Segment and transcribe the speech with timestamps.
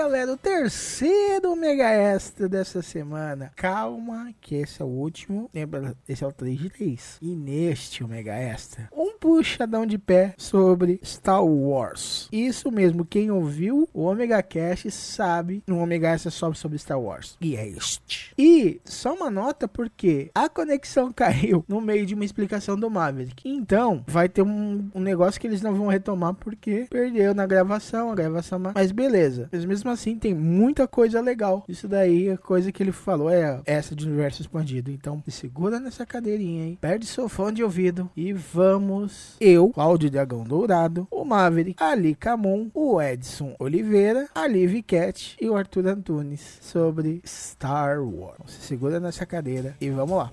[0.00, 3.52] Galera, o terceiro Mega Extra dessa semana.
[3.54, 5.50] Calma, que esse é o último.
[5.52, 7.18] Lembra, esse é o 3 de 3.
[7.20, 12.30] E neste Mega Extra, um puxadão de pé sobre Star Wars.
[12.32, 17.36] Isso mesmo, quem ouviu o Omega Cast sabe no Omega Extra sobre, sobre Star Wars.
[17.38, 18.32] E é este.
[18.38, 23.46] E só uma nota porque a conexão caiu no meio de uma explicação do Maverick.
[23.46, 28.10] Então, vai ter um, um negócio que eles não vão retomar porque perdeu na gravação,
[28.10, 28.58] a gravação.
[28.74, 29.50] Mas beleza.
[29.52, 31.64] Mas mesmo mesmo assim tem muita coisa legal.
[31.68, 34.90] Isso daí, a coisa que ele falou é essa de universo expandido.
[34.90, 39.36] Então, se segura nessa cadeirinha aí, perde seu fone de ouvido e vamos.
[39.40, 45.48] Eu, Cláudio Dragão Dourado, o Maverick, Ali Camon, o Edson Oliveira, a Liv Cat e
[45.48, 48.38] o Arthur Antunes sobre Star Wars.
[48.46, 50.30] Se segura nessa cadeira e vamos lá.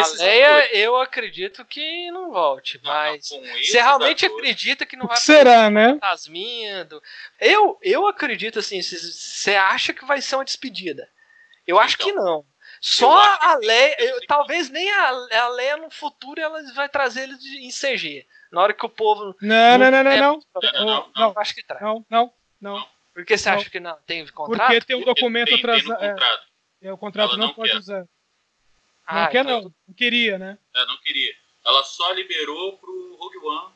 [0.00, 0.78] Não, não, a Leia atores.
[0.78, 5.70] eu acredito que não volte, não, mas não, você realmente acredita que não vai Será,
[5.70, 5.94] né?
[5.94, 7.02] Fantasminha do...
[7.40, 11.08] eu, eu acredito assim, você acha que vai ser uma despedida.
[11.66, 12.44] Eu acho então, que não.
[12.80, 17.36] Só a Leia, eu, talvez nem a, a Leia no futuro ela vai trazer ele
[17.58, 18.26] em CG.
[18.50, 19.36] Na hora que o povo.
[19.40, 20.40] Não, não, não, não, não.
[20.84, 21.82] Não, não, Acho que traz.
[21.82, 22.86] Não, não, não.
[23.12, 23.96] Por que você acha que não?
[24.06, 24.68] Tem contrato?
[24.68, 26.02] Porque tem um documento atrasado.
[26.02, 26.16] É,
[26.82, 28.06] é, o contrato não, não pode usar.
[29.10, 29.62] Ah, não quer então...
[29.62, 30.58] não, não queria, né?
[30.74, 31.34] É, não queria.
[31.64, 33.72] Ela só liberou pro Rogue One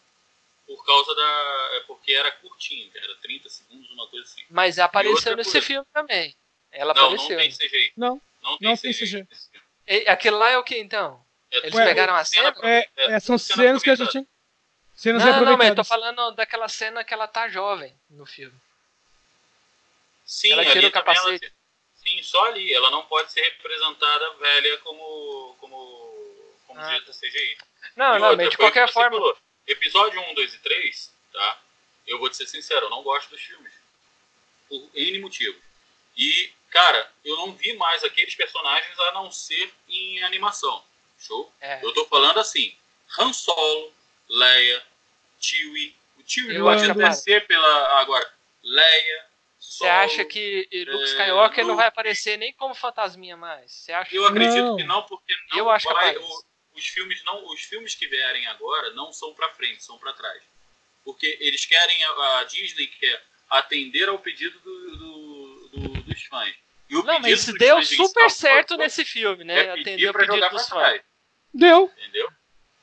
[0.67, 1.69] por causa da.
[1.73, 4.45] É porque era curtinho, era 30 segundos, uma coisa assim.
[4.49, 5.67] Mas apareceu nesse coisa.
[5.67, 6.35] filme também.
[6.71, 7.37] Ela não, apareceu.
[7.37, 7.93] Não, tem CGI.
[7.97, 9.27] Não, não tem, não tem CGI.
[9.27, 10.09] CGI.
[10.09, 11.25] Aquele lá é o que então?
[11.51, 12.55] É, Eles Ué, pegaram a cena?
[12.63, 14.27] É, é, são cenas que a gente.
[14.95, 18.57] Cenas não, não, mas eu tô falando daquela cena que ela tá jovem no filme.
[20.25, 21.45] Sim, ela tira o capacete.
[21.45, 21.55] Ela,
[22.07, 22.73] Sim, só ali.
[22.73, 26.85] Ela não pode ser representada velha como, como, como ah.
[26.85, 27.59] direita CGI.
[27.97, 29.17] Não, e não, outra, mas de qualquer forma.
[29.17, 29.39] Falou.
[29.67, 31.61] Episódio 1, 2 e 3, tá?
[32.07, 33.73] Eu vou te ser sincero, eu não gosto dos filmes.
[34.69, 35.61] Por N motivos.
[36.17, 40.85] E, cara, eu não vi mais aqueles personagens a não ser em animação.
[41.19, 41.51] Show?
[41.61, 41.83] É.
[41.83, 42.77] Eu tô falando assim:
[43.19, 43.93] Han Solo,
[44.29, 44.85] Leia,
[45.41, 45.97] Chewie.
[46.19, 48.01] O Chewie pode ser pela.
[48.01, 48.31] Agora,
[48.63, 49.27] Leia,
[49.65, 53.73] você acha que Luke Skywalker é, não vai aparecer nem como fantasminha mais?
[53.73, 54.77] Você acha eu acredito não.
[54.77, 56.45] que não, porque não eu acho vai, que o,
[56.75, 60.43] os filmes não, os filmes que vierem agora não são para frente, são para trás.
[61.03, 66.55] Porque eles querem a, a, Disney quer atender ao pedido do, do, do, dos fãs.
[66.91, 69.65] E o não, mas deu super certo nesse filme, né?
[69.65, 71.01] É Atender o pedido dos fãs.
[71.53, 71.91] Deu.
[71.97, 72.29] Entendeu?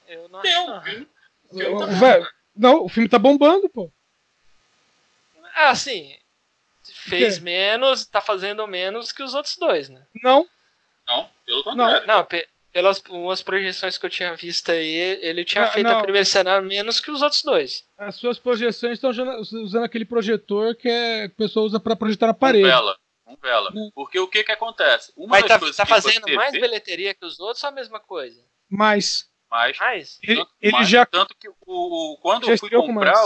[0.07, 0.73] Eu não deu.
[0.73, 1.07] Acho,
[1.51, 1.79] não.
[1.79, 3.91] Tá Velho, não, o filme tá bombando, pô.
[5.53, 6.20] Ah, sim
[6.83, 10.05] fez menos, tá fazendo menos que os outros dois, né?
[10.23, 10.47] Não.
[11.07, 12.07] Não, pelo contrário.
[12.07, 15.99] Não, pe pelas umas projeções que eu tinha visto aí, ele tinha não, feito não.
[15.99, 17.83] a primeira cena menos que os outros dois.
[17.97, 22.33] As suas projeções estão usando aquele projetor que é, a pessoa usa para projetar na
[22.33, 22.63] parede.
[22.63, 23.71] Um vela, um vela.
[23.71, 23.89] Né?
[23.93, 25.11] Porque o que que acontece?
[25.17, 26.61] Uma Mas tá, tá fazendo mais vê...
[26.61, 28.41] bilheteria que os outros ou a mesma coisa?
[28.69, 29.29] Mais.
[29.49, 29.77] Mais.
[29.77, 30.19] mais?
[30.23, 31.05] Ele, tanto, ele mais, já...
[31.05, 33.21] Tanto que o, o quando já eu fui comprar...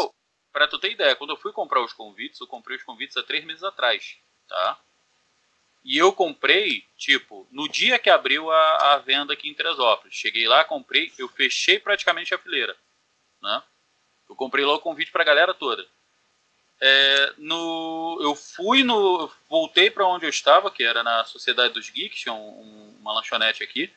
[0.55, 3.21] Para tu ter ideia, quando eu fui comprar os convites, eu comprei os convites há
[3.21, 4.15] três meses atrás,
[4.47, 4.79] tá?
[5.83, 10.15] E eu comprei, tipo, no dia que abriu a, a venda aqui em Teresópolis.
[10.15, 12.73] Cheguei lá, comprei, eu fechei praticamente a fileira,
[13.41, 13.61] né?
[14.29, 15.85] Eu comprei lá o convite para a galera toda.
[16.79, 21.89] É, no, eu fui no, voltei para onde eu estava, que era na Sociedade dos
[21.89, 23.93] Geeks, um, uma lanchonete aqui.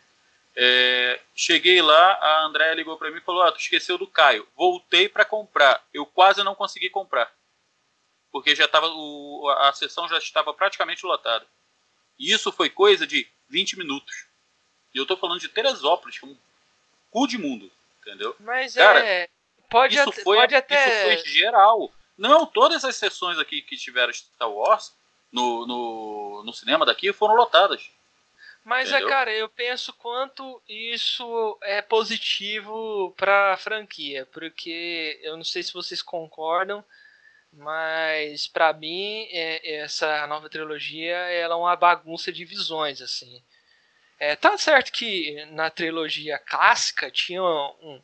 [0.60, 4.48] É, cheguei lá, a Andréia ligou para mim e falou: Ah, tu esqueceu do Caio.
[4.56, 5.80] Voltei para comprar.
[5.94, 7.32] Eu quase não consegui comprar.
[8.32, 11.46] Porque já tava, o, a sessão já estava praticamente lotada.
[12.18, 14.26] E isso foi coisa de 20 minutos.
[14.92, 16.36] E eu tô falando de Teresópolis, que é um
[17.08, 17.70] cu de mundo.
[18.00, 18.34] Entendeu?
[18.40, 19.28] Mas Cara, é.
[19.70, 20.88] Pode, isso até, foi, pode até.
[20.88, 21.92] Isso foi geral.
[22.16, 24.92] Não, todas as sessões aqui que tiveram Star Wars
[25.30, 27.88] no, no, no cinema daqui foram lotadas.
[28.68, 35.62] Mas, é, cara, eu penso quanto isso é positivo pra franquia, porque eu não sei
[35.62, 36.84] se vocês concordam,
[37.50, 43.42] mas para mim é, essa nova trilogia ela é uma bagunça de visões, assim.
[44.20, 48.02] É, tá certo que na trilogia clássica tinha um,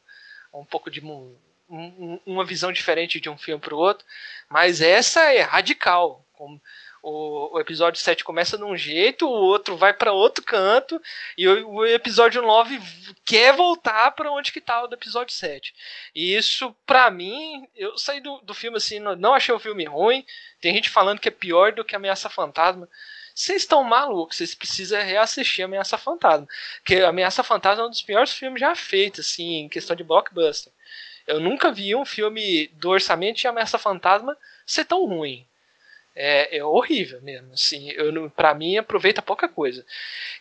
[0.55, 1.37] um pouco de um,
[1.69, 4.07] um, uma visão diferente de um filme para o outro,
[4.49, 6.27] mas essa é radical.
[6.33, 6.59] Como,
[7.05, 11.01] o, o, episódio 7 começa de um jeito, o outro vai para outro canto,
[11.37, 12.81] e o, o, episódio 9
[13.27, 15.75] quer voltar para onde que tá o do episódio 7.
[16.15, 19.85] E isso, para mim, eu saí do, do filme assim, não, não achei o filme
[19.85, 20.25] ruim.
[20.63, 22.89] Tem gente falando que é pior do que Ameaça Fantasma.
[23.35, 26.49] Vocês estão malucos, vocês precisam reassistir Ameaça Fantasma.
[26.79, 30.73] Porque Ameaça Fantasma é um dos piores filmes já feitos, assim, em questão de blockbuster.
[31.27, 35.47] Eu nunca vi um filme do orçamento de Ameaça Fantasma ser tão ruim
[36.15, 37.53] é, é horrível mesmo.
[37.53, 39.85] Assim, eu, pra mim, aproveita pouca coisa.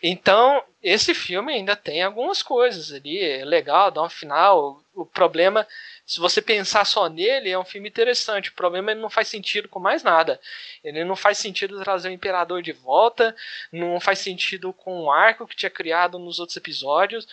[0.02, 3.18] Então, esse filme ainda tem algumas coisas ali.
[3.18, 4.80] É legal, dá um final.
[4.94, 5.66] O problema,
[6.06, 8.50] se você pensar só nele, é um filme interessante.
[8.50, 10.40] O problema é que não faz sentido com mais nada.
[10.84, 13.34] Ele não faz sentido trazer o Imperador de volta.
[13.72, 17.26] Não faz sentido com o arco que tinha criado nos outros episódios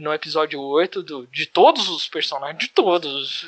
[0.00, 3.46] no episódio 8 do, de todos os personagens, de todos.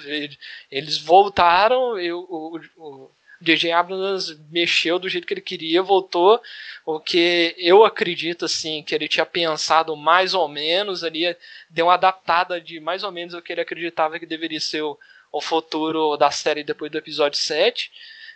[0.70, 3.10] Eles voltaram, eu, o, o,
[3.40, 3.70] J.J.
[3.72, 6.40] Abrams mexeu do jeito que ele queria, voltou
[6.84, 11.36] o que eu acredito assim que ele tinha pensado mais ou menos ali,
[11.68, 14.98] deu uma adaptada de mais ou menos o que ele acreditava que deveria ser o,
[15.30, 17.90] o futuro da série depois do episódio 7,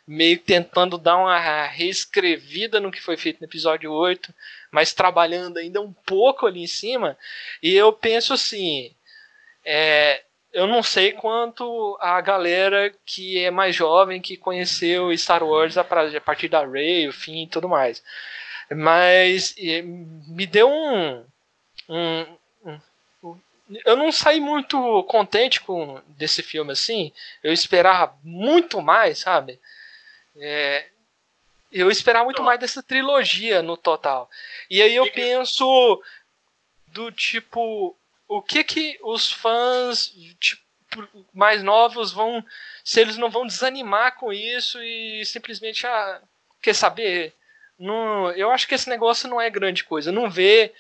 [0.07, 4.35] meio tentando dar uma reescrevida no que foi feito no episódio 8,
[4.71, 7.17] mas trabalhando ainda um pouco ali em cima,
[7.63, 8.95] e eu penso assim,
[9.65, 15.77] é, eu não sei quanto a galera que é mais jovem que conheceu Star Wars
[15.77, 18.03] a partir da Rey, o fim e tudo mais.
[18.71, 19.55] Mas
[20.27, 21.25] me deu um,
[21.89, 22.27] um,
[22.65, 23.41] um,
[23.85, 27.13] eu não saí muito contente com desse filme assim.
[27.43, 29.61] Eu esperava muito mais, sabe?
[30.37, 30.87] É,
[31.73, 34.29] eu esperava muito mais dessa trilogia no total.
[34.69, 36.03] E aí eu penso
[36.89, 37.97] do tipo
[38.31, 40.63] o que que os fãs tipo,
[41.35, 42.45] mais novos vão
[42.85, 46.23] se eles não vão desanimar com isso e simplesmente ah,
[46.63, 47.35] quer saber?
[47.77, 50.13] Não, eu acho que esse negócio não é grande coisa.
[50.13, 50.73] Não vê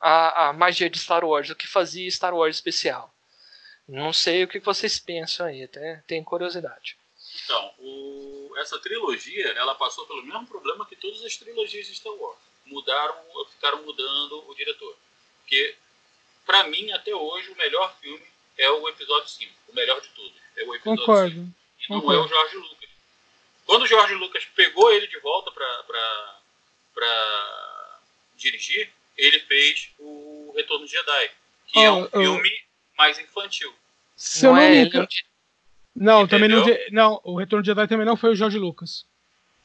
[0.00, 3.14] a, a magia de Star Wars o que fazia Star Wars especial.
[3.86, 6.98] Não sei o que vocês pensam aí até tenho curiosidade.
[7.44, 12.14] Então o, essa trilogia ela passou pelo mesmo problema que todas as trilogias de Star
[12.14, 12.40] Wars.
[12.64, 13.14] Mudaram
[13.52, 14.96] ficaram mudando o diretor.
[15.42, 15.76] Porque
[16.46, 18.24] para mim, até hoje, o melhor filme
[18.56, 19.52] é o episódio 5.
[19.68, 20.32] O melhor de todos.
[20.56, 21.34] É o episódio Concordo.
[21.34, 21.40] 5.
[21.40, 22.22] E não Concordo.
[22.22, 22.88] é o Jorge Lucas.
[23.66, 26.40] Quando o Jorge Lucas pegou ele de volta para
[28.36, 31.30] dirigir, ele fez o Retorno de Jedi,
[31.66, 32.10] que oh, é um oh.
[32.10, 32.62] filme
[32.96, 33.74] mais infantil.
[34.14, 35.08] Se não, é não,
[35.94, 37.20] não também não, não.
[37.24, 39.04] O Retorno de Jedi também não foi o Jorge Lucas.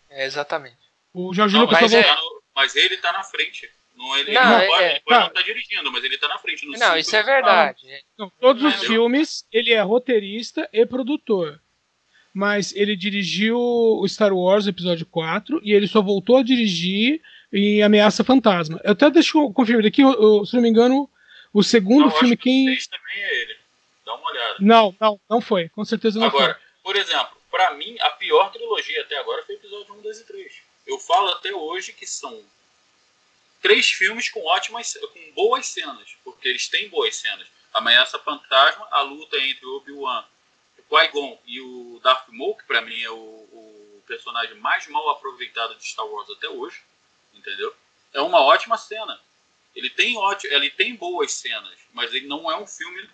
[0.09, 0.77] É, exatamente.
[1.13, 2.17] O Jorge não, Lucas mas, é,
[2.55, 3.71] mas ele tá na frente.
[4.01, 6.39] Não, ele não, não, pode, é, ele pode não tá dirigindo, mas ele tá na
[6.39, 6.65] frente.
[6.65, 8.03] No não, isso é verdade.
[8.17, 11.61] Não, todos os filmes, ele é roteirista e produtor.
[12.33, 17.21] Mas ele dirigiu o Star Wars Episódio 4 e ele só voltou a dirigir
[17.53, 18.79] em Ameaça Fantasma.
[18.83, 20.01] Eu até deixo eu confirmar aqui,
[20.45, 21.09] se não me engano,
[21.53, 22.65] o segundo não, filme quem.
[22.65, 23.55] também é ele.
[24.05, 24.55] Dá uma olhada.
[24.59, 25.69] Não, não, não foi.
[25.69, 26.63] Com certeza não agora, foi.
[26.81, 30.25] por exemplo, para mim, a pior trilogia até agora foi o episódio 1, 2 e
[30.25, 30.53] 3.
[30.87, 32.41] Eu falo até hoje que são
[33.61, 37.47] três filmes com ótimas, com boas cenas, porque eles têm boas cenas.
[37.73, 40.25] Ameaça Fantasma, a luta entre Obi-Wan,
[40.89, 45.73] Qui-Gon e o Darth Maul, que para mim é o, o, personagem mais mal aproveitado
[45.75, 46.81] de Star Wars até hoje,
[47.33, 47.73] entendeu?
[48.13, 49.17] É uma ótima cena.
[49.73, 53.09] Ele tem ótimo, ele tem boas cenas, mas ele não é um filme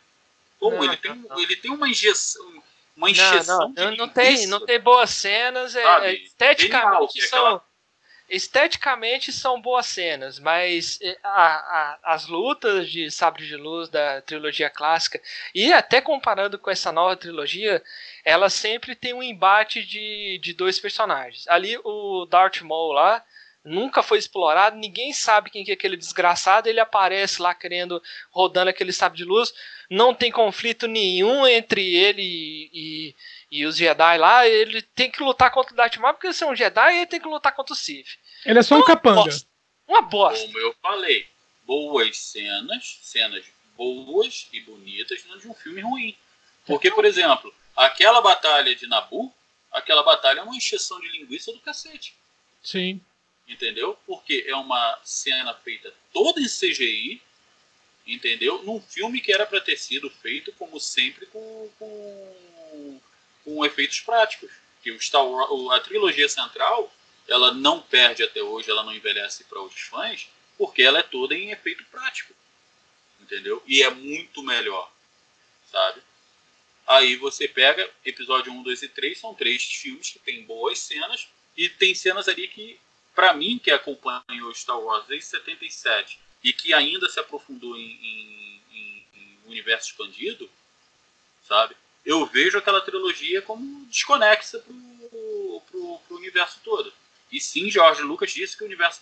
[0.59, 0.83] bom.
[0.83, 1.39] ele, tem, não.
[1.39, 2.63] ele tem uma injeção,
[2.95, 7.45] uma injeção não, não, não tem, não tem boas cenas, é, é esteticamente Genial, são
[7.45, 7.66] aquela
[8.29, 14.22] esteticamente são boas cenas, mas eh, a, a, as lutas de Sabre de Luz da
[14.22, 15.22] trilogia clássica,
[15.53, 17.81] e até comparando com essa nova trilogia,
[18.25, 21.48] ela sempre tem um embate de, de dois personagens.
[21.48, 23.24] Ali o Darth Maul lá
[23.67, 28.69] nunca foi explorado, ninguém sabe quem que é aquele desgraçado, ele aparece lá querendo, rodando
[28.69, 29.53] aquele sabre de luz,
[29.89, 33.15] não tem conflito nenhum entre ele e, e
[33.50, 36.47] e os Jedi lá, ele tem que lutar contra o Darth Maul, porque se é
[36.47, 38.17] um Jedi, ele tem que lutar contra o Sith.
[38.45, 39.24] Ele é só um capanga.
[39.24, 39.47] Bosta.
[39.88, 40.45] Uma bosta.
[40.45, 41.27] Como eu falei,
[41.65, 43.45] boas cenas, cenas
[43.77, 46.15] boas e bonitas não de um filme ruim.
[46.65, 49.33] Porque, por exemplo, aquela batalha de Nabu,
[49.71, 52.13] aquela batalha é uma encheção de linguiça do cacete.
[52.62, 53.00] Sim.
[53.47, 53.97] Entendeu?
[54.05, 57.21] Porque é uma cena feita toda em CGI,
[58.05, 58.63] entendeu?
[58.63, 63.01] Num filme que era para ter sido feito, como sempre, com, com,
[63.43, 64.51] com efeitos práticos.
[64.83, 66.93] Que o Star Wars, a trilogia central,
[67.27, 71.35] ela não perde até hoje, ela não envelhece para os fãs, porque ela é toda
[71.35, 72.33] em efeito prático,
[73.21, 73.61] entendeu?
[73.67, 74.91] E é muito melhor,
[75.71, 76.01] sabe?
[76.87, 81.27] Aí você pega episódio 1, 2 e 3, são três filmes que tem boas cenas,
[81.55, 82.79] e tem cenas ali que,
[83.17, 88.62] para mim, que acompanhou Star Wars desde 77 e que ainda se aprofundou em, em,
[88.71, 90.47] em, em universo expandido,
[91.41, 91.75] sabe?
[92.05, 96.93] Eu vejo aquela trilogia como desconexa pro, pro, pro universo todo.
[97.31, 99.01] E sim, George Lucas disse que o universo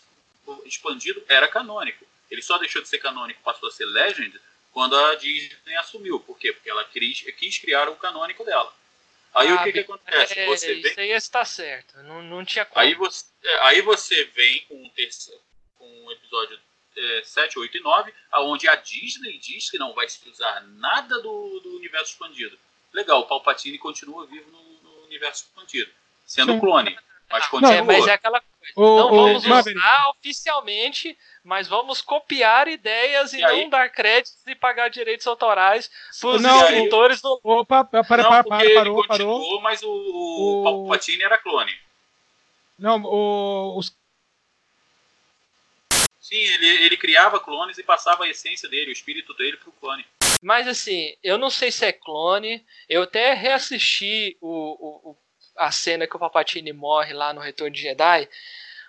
[0.64, 2.06] expandido era canônico.
[2.32, 4.40] Ele só deixou de ser canônico, passou a ser Legend,
[4.72, 6.22] quando a Disney assumiu.
[6.22, 6.54] Por quê?
[6.54, 8.74] Porque ela quis, quis criar o canônico dela.
[9.36, 10.40] Aí ah, o que, que acontece?
[10.40, 10.92] É, você vem...
[10.92, 12.02] Isso aí está certo.
[12.04, 12.80] Não, não tinha como.
[12.80, 15.42] Aí você, é, aí você vem com um, terceiro,
[15.78, 16.58] com um episódio
[16.96, 21.22] é, 7, 8 e 9, onde a Disney diz que não vai se usar nada
[21.22, 22.58] do, do universo expandido.
[22.94, 25.92] Legal, o Palpatine continua vivo no, no universo expandido,
[26.26, 26.60] sendo Sim.
[26.62, 26.98] clone.
[27.30, 27.76] Mas continua.
[27.76, 28.42] É, mas é aquela
[28.76, 33.70] O, não vamos o, usar oficialmente mas vamos copiar ideias e, e não aí?
[33.70, 37.40] dar créditos e pagar direitos autorais para os escritores do.
[37.44, 39.62] Opa, para, para, para, para, parou, parou.
[39.62, 41.72] Mas o, o, o Palpatine era clone.
[42.80, 43.96] Não, o, os...
[46.20, 49.74] Sim, ele, ele criava clones e passava a essência dele, o espírito dele para o
[49.74, 50.04] clone.
[50.42, 52.66] Mas assim, eu não sei se é clone.
[52.90, 55.18] Eu até reassisti o, o,
[55.58, 58.30] a cena que o Palpatine morre lá no Retorno de Jedi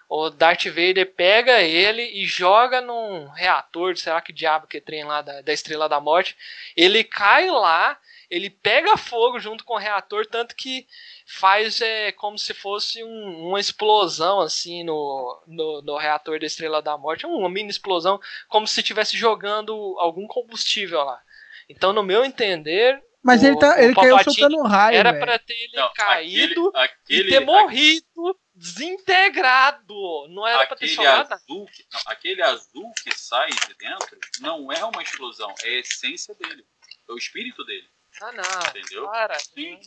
[0.08, 5.04] o Darth Vader pega ele e joga num reator, sei lá que diabo que trem
[5.04, 6.37] lá da, da Estrela da Morte.
[6.76, 7.99] Ele cai lá,
[8.30, 10.87] ele pega fogo junto com o reator, tanto que
[11.26, 16.80] faz é, como se fosse um, uma explosão assim no, no, no, reator da Estrela
[16.80, 21.20] da Morte, uma mini explosão, como se estivesse jogando algum combustível lá.
[21.68, 24.97] Então, no meu entender, mas o, ele, tá, ele caiu soltando um raio.
[24.97, 30.28] Era para ter ele Não, caído aquele, aquele, e ter morrido desintegrado.
[30.28, 34.71] Não era para ter somado azul, que, não, Aquele azul que sai de dentro não
[34.71, 36.64] é uma explosão, é a essência dele.
[37.09, 37.88] É o espírito dele.
[38.23, 38.71] Ah, não.
[38.71, 39.06] Entendeu?
[39.06, 39.38] Para.
[39.40, 39.80] Sim.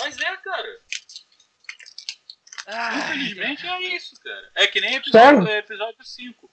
[0.00, 0.78] Mas é, cara.
[2.66, 4.50] Ah, Infelizmente é isso, cara.
[4.56, 6.50] É que nem episódio, é episódio 5.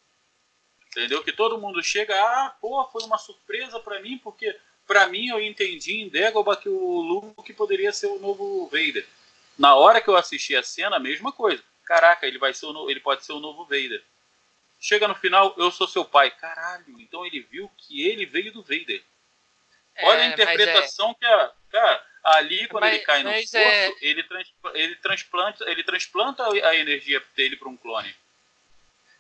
[0.90, 1.24] Entendeu?
[1.24, 4.56] Que todo mundo chega, ah, pô, foi uma surpresa para mim, porque
[4.88, 9.06] para mim eu entendi em Dagobah que o Luke poderia ser o novo Vader.
[9.58, 11.64] Na hora que eu assisti a cena, a mesma coisa.
[11.86, 14.04] Caraca, ele vai ser o ele pode ser o novo Vader.
[14.80, 16.30] Chega no final, eu sou seu pai.
[16.32, 19.02] Caralho, então ele viu que ele veio do Vader.
[19.96, 21.14] É, Olha a interpretação é...
[21.16, 21.52] que a.
[21.72, 23.94] Cara, ali quando mas, ele cai no poço, é...
[24.02, 28.14] ele, trans, ele, transplanta, ele transplanta a energia dele para um clone.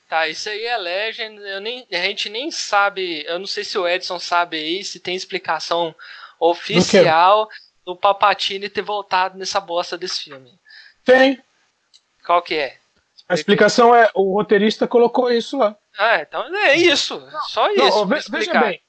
[0.07, 1.41] Tá, isso aí é Legend.
[1.41, 3.23] Eu nem, a gente nem sabe.
[3.27, 5.95] Eu não sei se o Edson sabe aí, se tem explicação
[6.39, 7.49] oficial
[7.85, 10.59] do Papatini ter voltado nessa bosta desse filme.
[11.03, 11.41] Tem.
[12.25, 12.77] Qual que é?
[13.27, 15.75] A explicação é o roteirista colocou isso lá.
[15.97, 17.21] Ah, então é isso.
[17.47, 17.83] Só isso.
[17.83, 18.81] Não, veja bem,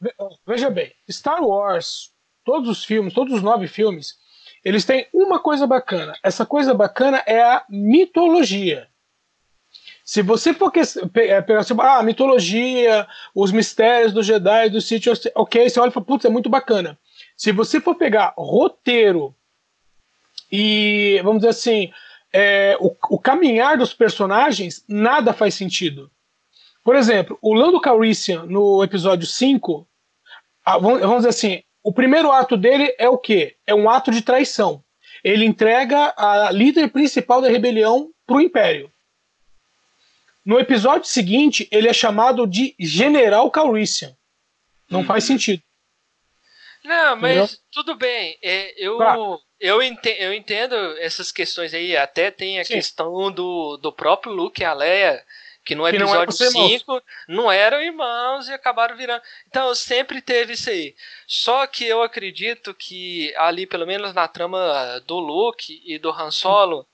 [0.46, 0.94] veja bem.
[1.10, 2.10] Star Wars,
[2.44, 4.18] todos os filmes, todos os nove filmes,
[4.62, 6.18] eles têm uma coisa bacana.
[6.22, 8.88] Essa coisa bacana é a mitologia.
[10.06, 10.70] Se você for
[11.16, 15.88] é, pegar assim, ah, a mitologia, os mistérios do Jedi, do Sith, ok, você olha
[15.88, 16.96] e fala, putz, é muito bacana.
[17.36, 19.34] Se você for pegar roteiro
[20.50, 21.90] e, vamos dizer assim,
[22.32, 26.08] é, o, o, caminhar dos personagens, nada faz sentido.
[26.84, 29.88] Por exemplo, o Lando Calrissian, no episódio 5,
[30.80, 33.56] vamos dizer assim, o primeiro ato dele é o quê?
[33.66, 34.84] É um ato de traição.
[35.24, 38.88] Ele entrega a líder principal da rebelião para o Império.
[40.46, 44.16] No episódio seguinte, ele é chamado de General Calrissian.
[44.88, 45.04] Não hum.
[45.04, 45.60] faz sentido.
[46.84, 47.58] Não, mas Entendeu?
[47.72, 48.38] tudo bem.
[48.40, 49.40] É, eu, claro.
[49.58, 51.96] eu, entendo, eu entendo essas questões aí.
[51.96, 52.74] Até tem a Sim.
[52.74, 55.20] questão do, do próprio Luke e a Leia,
[55.64, 56.92] que no que episódio 5
[57.26, 59.22] não, não, eram irmãos e acabaram virando.
[59.48, 60.94] Então sempre teve isso aí.
[61.26, 66.30] Só que eu acredito que ali, pelo menos na trama do Luke e do Han
[66.30, 66.86] Solo,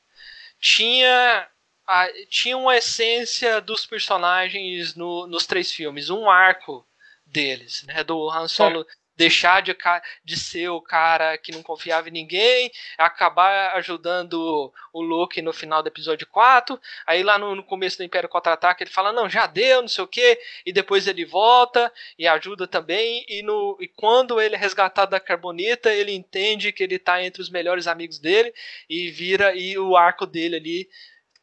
[0.59, 1.47] tinha.
[1.93, 6.87] A, tinha uma essência dos personagens no, nos três filmes, um arco
[7.27, 8.03] deles, né?
[8.03, 9.77] Do Han Solo é deixar de,
[10.25, 15.83] de ser o cara que não confiava em ninguém, acabar ajudando o Luke no final
[15.83, 19.47] do episódio 4, aí lá no, no começo do Império Contra-Ataque ele fala, não, já
[19.47, 23.87] deu, não sei o que, e depois ele volta e ajuda também, e, no, e
[23.87, 28.19] quando ele é resgatado da Carbonita, ele entende que ele está entre os melhores amigos
[28.19, 28.53] dele,
[28.89, 30.89] e vira, e o arco dele ali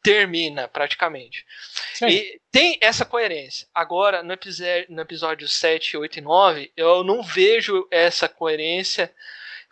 [0.02, 1.44] termina, praticamente.
[1.94, 2.08] Sim.
[2.08, 3.66] E tem essa coerência.
[3.74, 9.12] Agora, no episódio, no episódio 7, 8 e 9, eu não vejo essa coerência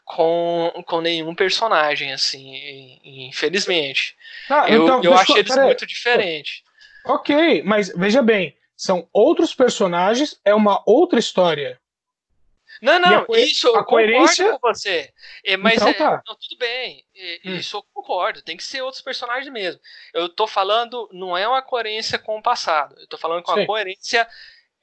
[0.05, 4.17] com, com nenhum personagem, assim, infelizmente.
[4.49, 6.63] Ah, eu então, eu acho eles muito diferentes.
[7.05, 11.81] Ok, mas veja bem, são outros personagens, é uma outra história.
[12.81, 14.53] Não, não, isso a eu coerência...
[14.53, 15.13] com você.
[15.45, 16.23] É, mas então, é, tá.
[16.27, 17.05] não, tudo bem.
[17.45, 17.57] Hum.
[17.57, 18.43] Isso eu concordo.
[18.43, 19.81] Tem que ser outros personagens mesmo.
[20.15, 22.95] Eu tô falando, não é uma coerência com o passado.
[22.99, 23.63] Eu tô falando com Sim.
[23.63, 24.29] a coerência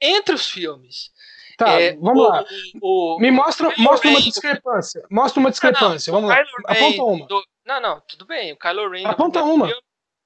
[0.00, 1.10] entre os filmes.
[1.56, 2.44] Tá, é, vamos o, lá.
[2.82, 5.02] O, Me mostra, mostra uma discrepância.
[5.10, 6.12] Mostra uma discrepância.
[6.12, 6.70] Não, não, vamos lá.
[6.70, 7.26] Aponta uma.
[7.26, 8.52] Do, não, não, tudo bem.
[8.52, 9.06] O Kylo Ren.
[9.06, 9.66] Aponta uma.
[9.66, 9.82] Filme...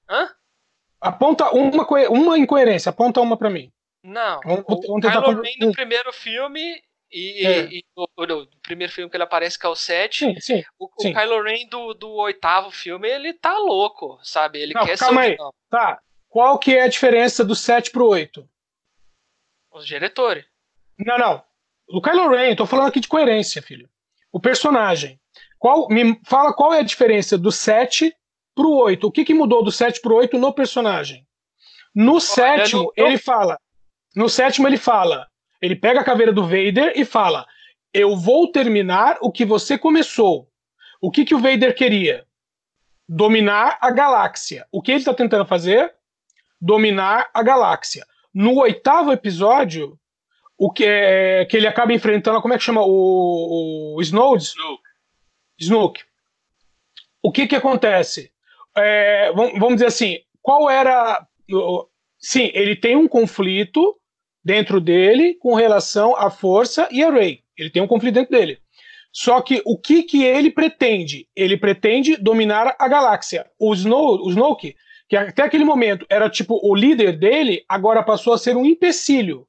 [0.08, 0.30] Hã?
[1.00, 2.90] Aponta uma, uma incoerência.
[2.90, 3.72] Aponta uma pra mim.
[4.02, 4.40] Não.
[4.44, 7.64] Vamos, o vamos Kylo Ren no primeiro filme e, é.
[7.66, 10.64] e, e o, o, primeiro filme que ele aparece, que é o 7, sim, sim,
[10.78, 11.10] o, sim.
[11.10, 14.60] o Kylo Ren do, do oitavo filme, ele tá louco, sabe?
[14.60, 15.36] Ele não, quer calma ser aí.
[15.68, 16.00] Tá.
[16.28, 18.48] Qual que é a diferença do 7 pro 8?
[19.72, 20.44] Os diretores.
[20.98, 21.42] Não, não.
[21.88, 23.88] O Kylo Ren, tô falando aqui de coerência, filho.
[24.32, 25.18] O personagem.
[25.58, 28.14] Qual, me fala qual é a diferença do 7
[28.54, 29.06] pro 8.
[29.06, 31.26] O que, que mudou do 7 pro 8 no personagem?
[31.94, 33.58] No Olha, sétimo, ele fala.
[34.14, 35.29] No sétimo, ele fala
[35.60, 37.46] ele pega a caveira do Vader e fala:
[37.92, 40.48] Eu vou terminar o que você começou.
[41.00, 42.26] O que, que o Vader queria?
[43.08, 44.66] Dominar a galáxia.
[44.70, 45.94] O que ele está tentando fazer?
[46.60, 48.06] Dominar a galáxia.
[48.32, 49.98] No oitavo episódio,
[50.56, 52.82] o que, é, que ele acaba enfrentando, como é que chama?
[52.82, 54.44] O, o Snoke.
[55.58, 56.02] Snoke.
[57.22, 58.32] O que que acontece?
[58.76, 61.26] É, vamos dizer assim, qual era.
[62.18, 63.99] Sim, ele tem um conflito
[64.44, 67.42] dentro dele com relação à força e a Rey.
[67.56, 68.58] Ele tem um conflito dentro dele.
[69.12, 71.26] Só que o que, que ele pretende?
[71.34, 73.46] Ele pretende dominar a galáxia.
[73.58, 74.76] O, Snow, o Snoke,
[75.08, 79.46] que até aquele momento era tipo o líder dele, agora passou a ser um empecilho.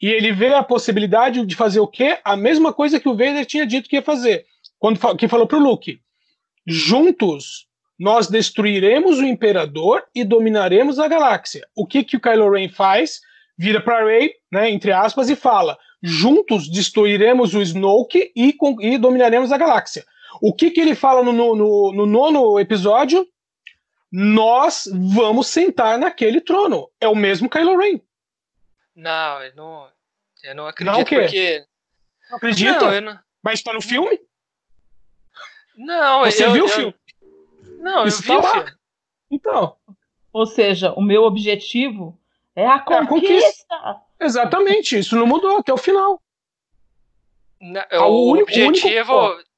[0.00, 2.18] E ele vê a possibilidade de fazer o quê?
[2.24, 4.46] A mesma coisa que o Vader tinha dito que ia fazer.
[4.78, 6.00] Quando que falou pro Luke:
[6.66, 11.66] juntos nós destruiremos o Imperador e dominaremos a galáxia.
[11.76, 13.20] O que, que o Kylo Ren faz?
[13.60, 19.52] Vira para Rey, né, entre aspas, e fala: juntos destruiremos o Snoke e, e dominaremos
[19.52, 20.02] a galáxia.
[20.40, 23.26] O que, que ele fala no, no, no, nono episódio?
[24.10, 26.90] Nós vamos sentar naquele trono.
[27.00, 28.00] É o mesmo Kylo Ren.
[28.96, 29.88] Não, eu não,
[30.42, 31.64] eu não acredito não, porque.
[32.30, 33.00] Não acredita?
[33.00, 33.20] Não, não...
[33.42, 34.18] Mas tá no filme?
[35.76, 36.66] Não, Você eu, viu eu...
[36.66, 36.94] o filme?
[37.78, 38.72] Não, Isso eu vi tá o filme.
[39.30, 39.76] Então.
[40.32, 42.19] Ou seja, o meu objetivo
[42.56, 42.96] é a conquista.
[42.96, 44.00] É a conquista.
[44.20, 46.20] Exatamente, isso não mudou até o final.
[47.60, 49.12] Não, ah, o, único, objetivo.
[49.12, 49.50] O único,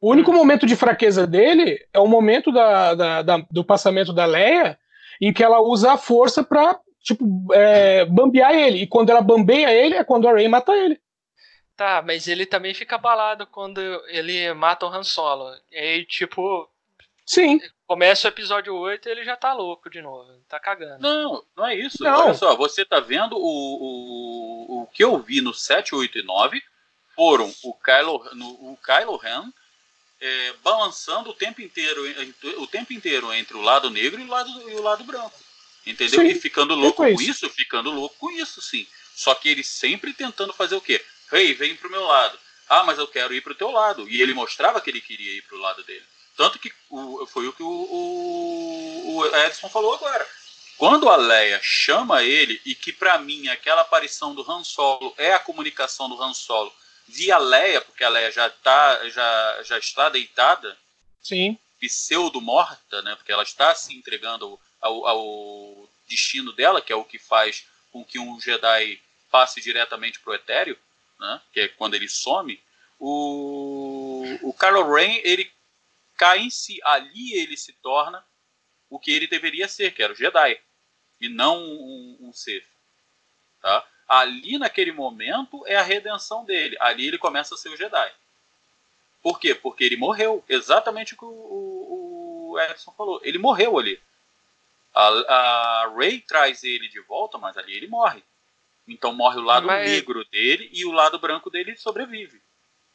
[0.00, 4.26] o único momento de fraqueza dele é o momento da, da, da, do passamento da
[4.26, 4.78] Leia,
[5.20, 8.82] em que ela usa a força pra, tipo, é, bambear ele.
[8.82, 11.00] E quando ela bambeia ele, é quando a Rey mata ele.
[11.76, 15.54] Tá, mas ele também fica abalado quando ele mata o Han Solo.
[15.70, 16.68] E aí, tipo.
[17.24, 17.60] Sim.
[17.92, 20.32] Começa o episódio 8 e ele já tá louco de novo.
[20.48, 21.02] Tá cagando.
[21.02, 22.02] Não, não é isso.
[22.02, 22.24] Não.
[22.24, 26.22] Olha só, você tá vendo o, o, o que eu vi no 7, 8 e
[26.22, 26.62] 9
[27.14, 29.44] foram o Kylo, no, o Kylo Ren
[30.22, 32.02] é, balançando o tempo inteiro
[32.62, 35.38] o tempo inteiro entre o lado negro e o lado, e o lado branco.
[35.86, 36.20] Entendeu?
[36.20, 37.46] Sim, e ficando louco com isso.
[37.50, 38.86] ficando louco com isso, sim.
[39.14, 41.04] Só que ele sempre tentando fazer o quê?
[41.30, 42.38] Hey, vem pro meu lado.
[42.70, 44.08] Ah, mas eu quero ir pro teu lado.
[44.08, 46.06] E ele mostrava que ele queria ir pro lado dele.
[46.36, 50.26] Tanto que o, foi o que o, o, o, Edson falou agora.
[50.78, 55.32] Quando a Leia chama ele, e que para mim aquela aparição do Han Solo é
[55.32, 56.72] a comunicação do Han Solo
[57.06, 60.76] via Leia, porque a Leia já, tá, já, já está deitada,
[61.20, 61.58] Sim.
[61.78, 67.18] pseudo-morta, né, porque ela está se entregando ao, ao destino dela, que é o que
[67.18, 70.78] faz com que um Jedi passe diretamente para o etéreo,
[71.20, 72.60] né, que é quando ele some,
[72.98, 75.50] o, o Kylo Ren ele
[76.22, 76.78] cai em si.
[76.84, 78.24] Ali ele se torna
[78.88, 80.60] o que ele deveria ser, que era o Jedi,
[81.20, 82.64] e não um, um ser.
[83.60, 83.84] Tá?
[84.06, 86.76] Ali, naquele momento, é a redenção dele.
[86.78, 88.12] Ali ele começa a ser o Jedi.
[89.20, 89.52] Por quê?
[89.52, 90.44] Porque ele morreu.
[90.48, 93.20] Exatamente o que o, o, o Erickson falou.
[93.24, 94.00] Ele morreu ali.
[94.94, 98.22] A, a Ray traz ele de volta, mas ali ele morre.
[98.86, 99.90] Então morre o lado mas...
[99.90, 102.40] negro dele e o lado branco dele sobrevive.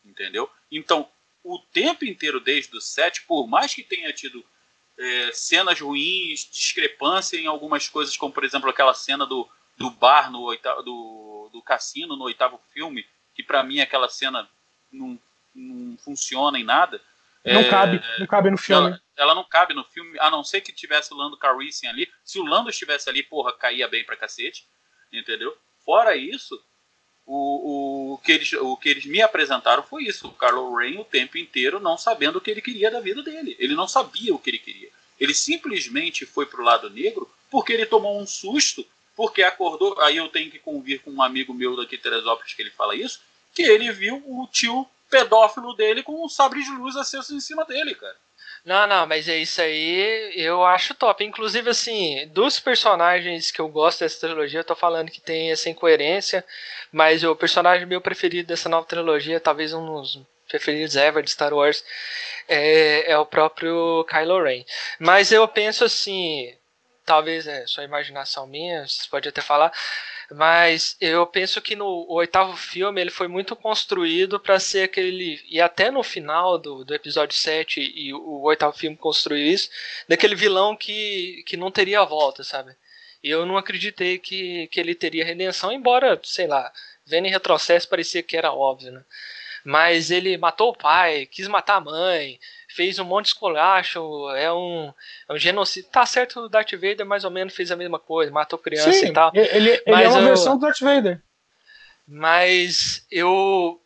[0.06, 0.50] Entendeu?
[0.72, 1.10] Então,
[1.48, 4.46] o tempo inteiro desde o 7, por mais que tenha tido
[4.98, 10.30] é, cenas ruins, discrepância em algumas coisas, como por exemplo aquela cena do, do bar
[10.30, 14.50] no oitavo, do, do cassino no oitavo filme, que para mim aquela cena
[14.92, 15.18] não,
[15.56, 17.02] não funciona em nada.
[17.46, 19.00] Não é, cabe, não cabe no filme.
[19.16, 22.12] ela não cabe no filme, a não ser que tivesse o Lando Calrissian ali.
[22.26, 24.68] Se o Lando estivesse ali, porra, caía bem pra cacete,
[25.14, 25.58] entendeu?
[25.86, 26.62] Fora isso,
[27.28, 30.28] o, o, que eles, o que eles me apresentaram foi isso.
[30.28, 33.56] O Carlo Ren o tempo inteiro não sabendo o que ele queria da vida dele.
[33.60, 34.90] Ele não sabia o que ele queria.
[35.20, 40.00] Ele simplesmente foi pro lado negro porque ele tomou um susto, porque acordou.
[40.02, 42.96] Aí eu tenho que convir com um amigo meu daqui de Teresópolis que ele fala
[42.96, 43.20] isso,
[43.54, 47.66] que ele viu o tio pedófilo dele com um sabre de luz aceso em cima
[47.66, 48.16] dele, cara.
[48.68, 51.24] Não, não, mas é isso aí, eu acho top.
[51.24, 55.70] Inclusive, assim, dos personagens que eu gosto dessa trilogia, eu tô falando que tem essa
[55.70, 56.44] incoerência,
[56.92, 61.54] mas o personagem meu preferido dessa nova trilogia, talvez um dos preferidos ever de Star
[61.54, 61.82] Wars,
[62.46, 64.66] é, é o próprio Kylo Ren.
[65.00, 66.54] Mas eu penso assim,
[67.08, 69.72] talvez é só imaginação minha, você pode até falar,
[70.30, 75.42] mas eu penso que no oitavo filme ele foi muito construído para ser aquele.
[75.50, 79.70] E até no final do, do episódio 7 e o oitavo filme construiu isso,
[80.08, 82.76] daquele vilão que, que não teria volta, sabe?
[83.24, 86.72] E eu não acreditei que, que ele teria redenção, embora, sei lá,
[87.06, 89.04] vendo em retrocesso parecia que era óbvio, né?
[89.64, 92.40] Mas ele matou o pai, quis matar a mãe,
[92.78, 94.00] fez um monte de esculacho,
[94.36, 94.94] é um,
[95.28, 95.90] é um genocídio.
[95.90, 99.08] Tá certo, o Darth Vader mais ou menos fez a mesma coisa, matou criança Sim,
[99.08, 99.32] e tal.
[99.34, 101.20] Ele, ele é uma eu, versão do Darth Vader.
[102.08, 103.82] Mas eu.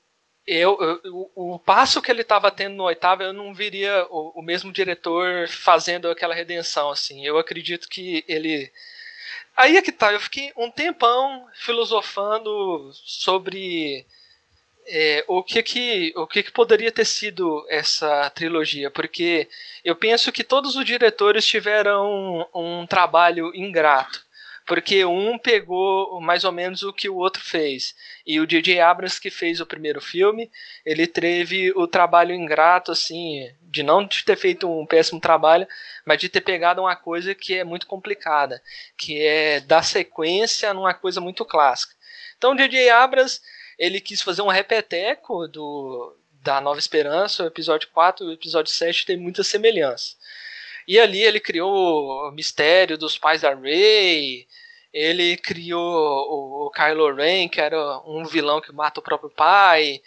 [0.46, 4.40] Eu, eu, o, o passo que ele estava tendo no oitavo, eu não viria o,
[4.40, 7.26] o mesmo diretor fazendo aquela redenção assim.
[7.26, 8.70] Eu acredito que ele
[9.56, 14.06] Aí é que tá, eu fiquei um tempão filosofando sobre
[14.88, 19.48] é, o que que o que que poderia ter sido essa trilogia, porque
[19.84, 24.24] eu penso que todos os diretores tiveram um, um trabalho ingrato,
[24.66, 28.80] porque um pegou mais ou menos o que o outro fez e o J.J.
[28.80, 30.52] Abrams que fez o primeiro filme,
[30.86, 35.68] ele teve o trabalho ingrato assim de não ter feito um péssimo trabalho,
[36.06, 38.62] mas de ter pegado uma coisa que é muito complicada,
[38.98, 41.94] que é dar sequência numa coisa muito clássica.
[42.38, 42.90] Então, J.J.
[42.90, 43.40] Abrams
[43.82, 48.72] ele quis fazer um repeteco do, da Nova Esperança, o episódio 4 e o episódio
[48.72, 50.16] 7 tem muita semelhança.
[50.88, 54.48] E ali ele criou o mistério dos pais da Rey,
[54.94, 60.00] ele criou o, Kylo Ren, que era um vilão que mata o próprio pai,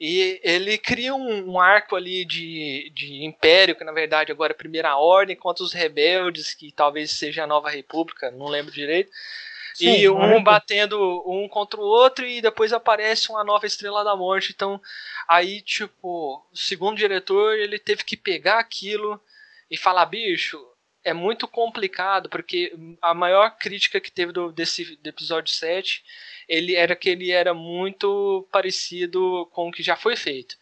[0.00, 4.54] e ele cria um, um, arco ali de, de império, que na verdade agora é
[4.54, 9.10] a Primeira Ordem, contra os rebeldes, que talvez seja a Nova República, não lembro direito.
[9.80, 14.16] Sim, e um batendo um contra o outro e depois aparece uma nova estrela da
[14.16, 14.52] morte.
[14.54, 14.80] Então,
[15.28, 19.20] aí, tipo, o segundo diretor, ele teve que pegar aquilo
[19.70, 20.58] e falar, bicho,
[21.02, 26.02] é muito complicado, porque a maior crítica que teve do, desse do episódio 7
[26.50, 30.56] ele era que ele era muito parecido com o que já foi feito.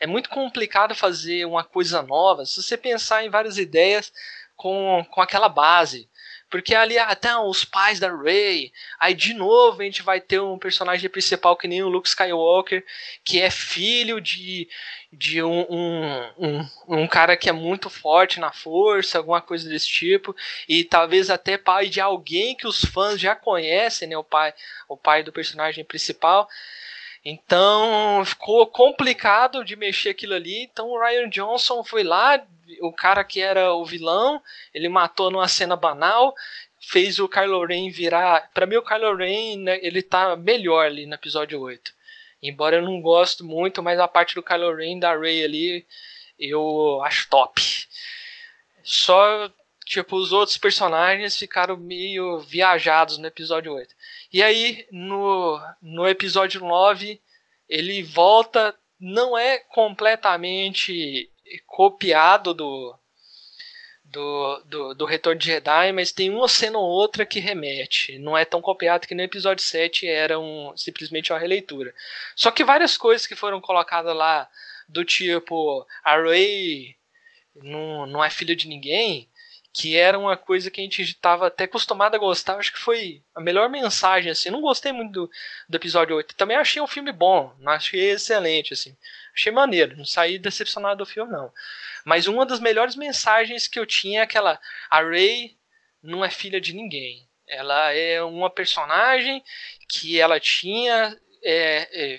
[0.00, 4.10] É muito complicado fazer uma coisa nova se você pensar em várias ideias
[4.56, 6.08] com, com aquela base.
[6.54, 10.56] Porque ali ah, os pais da Rey, aí de novo a gente vai ter um
[10.56, 12.86] personagem principal que nem o Luke Skywalker,
[13.24, 14.68] que é filho de,
[15.12, 19.88] de um, um, um, um cara que é muito forte na força, alguma coisa desse
[19.88, 20.32] tipo,
[20.68, 24.54] e talvez até pai de alguém que os fãs já conhecem, né, o pai,
[24.88, 26.48] o pai do personagem principal.
[27.24, 30.64] Então ficou complicado de mexer aquilo ali.
[30.64, 32.44] Então o Ryan Johnson foi lá,
[32.80, 34.42] o cara que era o vilão,
[34.74, 36.34] ele matou numa cena banal,
[36.80, 38.50] fez o Kylo Ren virar.
[38.52, 41.92] Para mim, o Kylo Ren né, ele tá melhor ali no episódio 8.
[42.42, 45.86] Embora eu não gosto muito, mas a parte do Kylo Ren da Rey ali
[46.38, 47.62] eu acho top.
[48.82, 49.50] Só
[49.86, 53.94] tipo os outros personagens ficaram meio viajados no episódio 8.
[54.34, 57.22] E aí, no, no episódio 9,
[57.68, 61.30] ele volta, não é completamente
[61.64, 62.98] copiado do,
[64.02, 68.18] do, do, do Retorno de Jedi, mas tem uma cena ou outra que remete.
[68.18, 71.94] Não é tão copiado que no episódio 7 era um, simplesmente uma releitura.
[72.34, 74.50] Só que várias coisas que foram colocadas lá,
[74.88, 76.96] do tipo, a Rey
[77.54, 79.30] não, não é filha de ninguém,
[79.74, 82.56] que era uma coisa que a gente estava até acostumado a gostar.
[82.56, 84.48] Acho que foi a melhor mensagem, assim.
[84.48, 85.30] Não gostei muito do,
[85.68, 86.36] do episódio 8.
[86.36, 88.96] Também achei um filme bom, achei excelente, assim.
[89.36, 91.52] Achei maneiro, não saí decepcionado do filme, não.
[92.04, 95.56] Mas uma das melhores mensagens que eu tinha é aquela: a Rey
[96.00, 97.28] não é filha de ninguém.
[97.48, 99.42] Ela é uma personagem
[99.88, 102.18] que ela tinha é, é,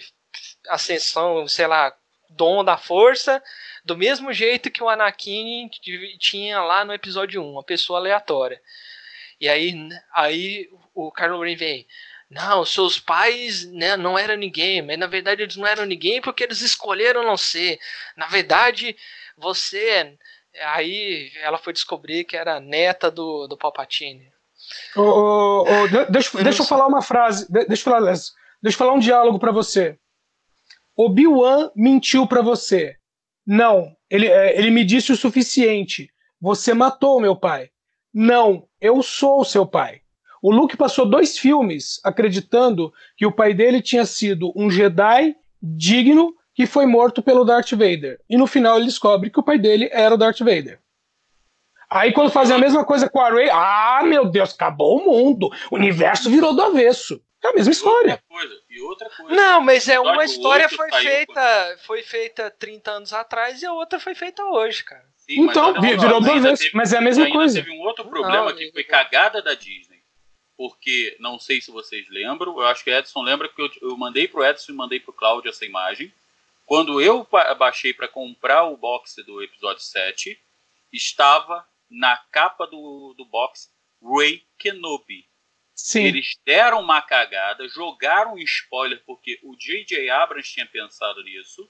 [0.67, 1.95] ascensão, sei lá,
[2.35, 3.41] dom da força,
[3.83, 5.69] do mesmo jeito que o Anakin
[6.19, 8.61] tinha lá no episódio 1, uma pessoa aleatória.
[9.39, 9.73] E aí,
[10.13, 11.87] aí o Kylo Ren vem,
[12.29, 16.43] não, seus pais né, não eram ninguém, mas na verdade eles não eram ninguém porque
[16.43, 17.79] eles escolheram não ser.
[18.15, 18.95] Na verdade,
[19.37, 20.17] você
[20.61, 24.31] Aí ela foi descobrir que era neta do, do Palpatine.
[24.95, 27.45] Oh, oh, oh, deixa, deixa eu falar uma frase.
[27.51, 29.97] Deixa eu falar, deixa eu falar um diálogo para você.
[30.95, 32.95] Obi-Wan mentiu para você.
[33.45, 36.09] Não, ele, é, ele me disse o suficiente.
[36.39, 37.69] Você matou meu pai.
[38.13, 40.01] Não, eu sou seu pai.
[40.41, 46.33] O Luke passou dois filmes acreditando que o pai dele tinha sido um Jedi digno
[46.53, 48.19] que foi morto pelo Darth Vader.
[48.29, 50.79] E no final ele descobre que o pai dele era o Darth Vader.
[51.89, 55.49] Aí quando fazem a mesma coisa com a Rey, ah, meu Deus, acabou o mundo.
[55.69, 57.21] O universo virou do avesso.
[57.45, 58.09] É a mesma história.
[58.09, 59.35] E outra coisa, e outra coisa.
[59.35, 63.99] Não, mas é uma história foi feita, foi feita 30 anos atrás e a outra
[63.99, 65.05] foi feita hoje, cara.
[65.17, 67.61] Sim, então, mas, virou do avesso, mas é a mesma coisa.
[67.61, 70.03] Teve um outro problema não, que foi cagada da Disney.
[70.57, 74.27] Porque, não sei se vocês lembram, eu acho que Edson lembra que eu, eu mandei
[74.27, 76.13] pro Edson e mandei pro Cláudio essa imagem.
[76.65, 77.27] Quando eu
[77.57, 80.39] baixei para comprar o box do episódio 7,
[80.91, 83.69] estava na capa do, do box
[84.01, 85.25] Ray Kenobi.
[85.75, 86.05] Sim.
[86.05, 90.09] Eles deram uma cagada, jogaram um spoiler porque o J.J.
[90.09, 91.69] Abrams tinha pensado nisso.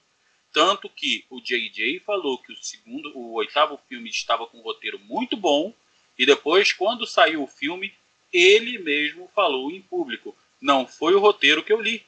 [0.52, 2.00] Tanto que o J.J.
[2.00, 5.74] falou que o segundo, o oitavo filme estava com um roteiro muito bom.
[6.16, 7.92] E depois, quando saiu o filme,
[8.32, 12.06] ele mesmo falou em público: não foi o roteiro que eu li.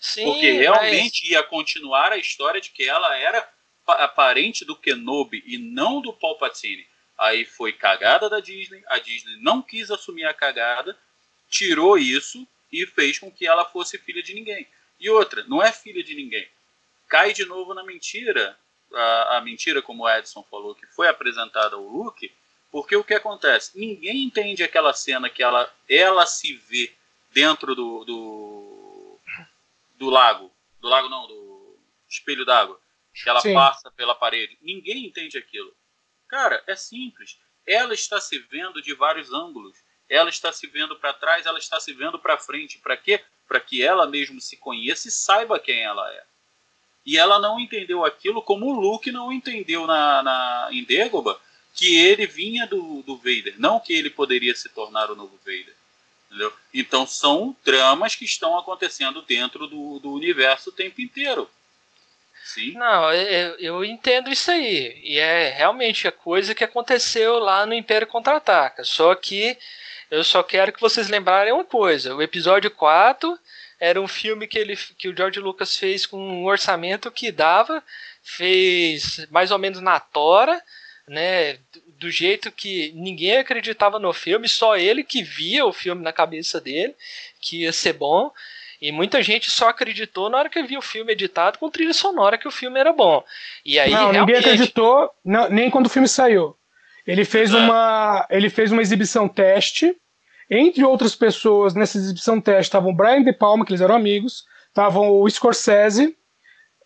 [0.00, 1.30] Sim, porque realmente mas...
[1.30, 3.48] ia continuar a história de que ela era
[3.86, 6.86] a parente do Kenobi e não do Palpatine.
[7.16, 10.96] Aí foi cagada da Disney, a Disney não quis assumir a cagada,
[11.48, 14.66] tirou isso e fez com que ela fosse filha de ninguém.
[15.00, 16.48] E outra, não é filha de ninguém.
[17.08, 18.58] Cai de novo na mentira,
[18.92, 22.32] a, a mentira, como o Edson falou, que foi apresentada ao Luke,
[22.70, 23.78] porque o que acontece?
[23.78, 26.92] Ninguém entende aquela cena que ela, ela se vê
[27.30, 29.20] dentro do, do,
[29.96, 30.52] do lago.
[30.80, 32.78] Do lago não, do espelho d'água.
[33.14, 33.54] Que ela Sim.
[33.54, 34.58] passa pela parede.
[34.60, 35.74] Ninguém entende aquilo.
[36.28, 37.38] Cara, é simples.
[37.66, 39.78] Ela está se vendo de vários ângulos.
[40.08, 42.78] Ela está se vendo para trás, ela está se vendo para frente.
[42.78, 43.20] Para quê?
[43.46, 46.24] Para que ela mesmo se conheça e saiba quem ela é.
[47.04, 51.38] E ela não entendeu aquilo como o Luke não entendeu na, na, em Dagobah,
[51.74, 55.74] que ele vinha do, do Vader, não que ele poderia se tornar o novo Vader.
[56.26, 56.52] Entendeu?
[56.74, 61.48] Então são dramas que estão acontecendo dentro do, do universo o tempo inteiro.
[62.44, 62.72] Sim.
[62.72, 65.00] Não, eu, eu, entendo isso aí.
[65.02, 68.84] E é realmente a coisa que aconteceu lá no Império Contra-Ataca.
[68.84, 69.56] Só que
[70.10, 72.14] eu só quero que vocês lembrarem uma coisa.
[72.14, 73.38] O episódio 4
[73.78, 77.82] era um filme que, ele, que o George Lucas fez com um orçamento que dava,
[78.22, 80.60] fez mais ou menos na tora,
[81.06, 81.58] né?
[81.98, 86.60] Do jeito que ninguém acreditava no filme, só ele que via o filme na cabeça
[86.60, 86.94] dele,
[87.40, 88.32] que ia ser bom.
[88.80, 92.38] E muita gente só acreditou na hora que viu o filme editado com trilha sonora
[92.38, 93.24] que o filme era bom.
[93.64, 94.36] E aí não, realmente...
[94.36, 96.56] ninguém acreditou, não, nem quando o filme saiu.
[97.08, 99.96] Ele fez, uma, ele fez uma exibição teste.
[100.50, 104.44] Entre outras pessoas nessa exibição teste estavam o Brian De Palma, que eles eram amigos,
[104.68, 106.14] estavam o Scorsese.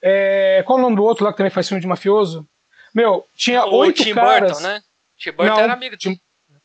[0.01, 2.49] É, qual é o nome do outro lá que também faz filme de mafioso?
[2.95, 4.53] Meu, tinha o oito Tim caras.
[4.53, 4.83] Burton, né?
[5.19, 6.21] Tim Burton não, era amigo Tim,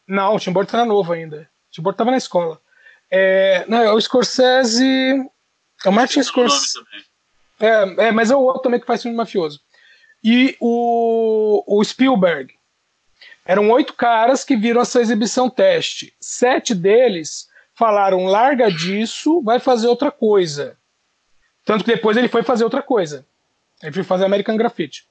[0.07, 1.49] Não, o Tim Burton era novo ainda.
[1.69, 2.61] O Tim Burton tava na escola.
[3.09, 4.85] É, não, é o Scorsese.
[5.83, 6.79] É o Martin Scorsese.
[7.59, 9.59] É, é, mas é o outro também que faz filme mafioso.
[10.23, 12.56] E o, o Spielberg.
[13.47, 16.13] Eram oito caras que viram essa exibição teste.
[16.19, 20.77] Sete deles falaram: larga disso, vai fazer outra coisa.
[21.63, 23.25] Tanto que depois ele foi fazer outra coisa.
[23.81, 25.07] Ele foi fazer American Graffiti.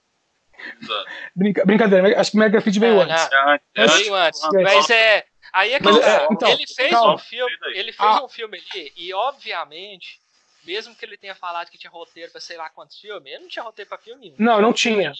[1.35, 3.29] Brinca, brincadeira, acho que American Graffiti veio antes.
[3.75, 4.40] Veio antes.
[4.62, 5.25] Mas é.
[5.53, 7.14] Aí é que Mas, é, então, ele fez calma.
[7.14, 8.22] um filme, ele fez ah.
[8.22, 10.20] um filme ali e obviamente,
[10.64, 13.49] mesmo que ele tenha falado que tinha roteiro para sei lá quantos filmes, ele não
[13.49, 14.37] tinha roteiro para filme nenhum.
[14.38, 15.14] Não, não tinha.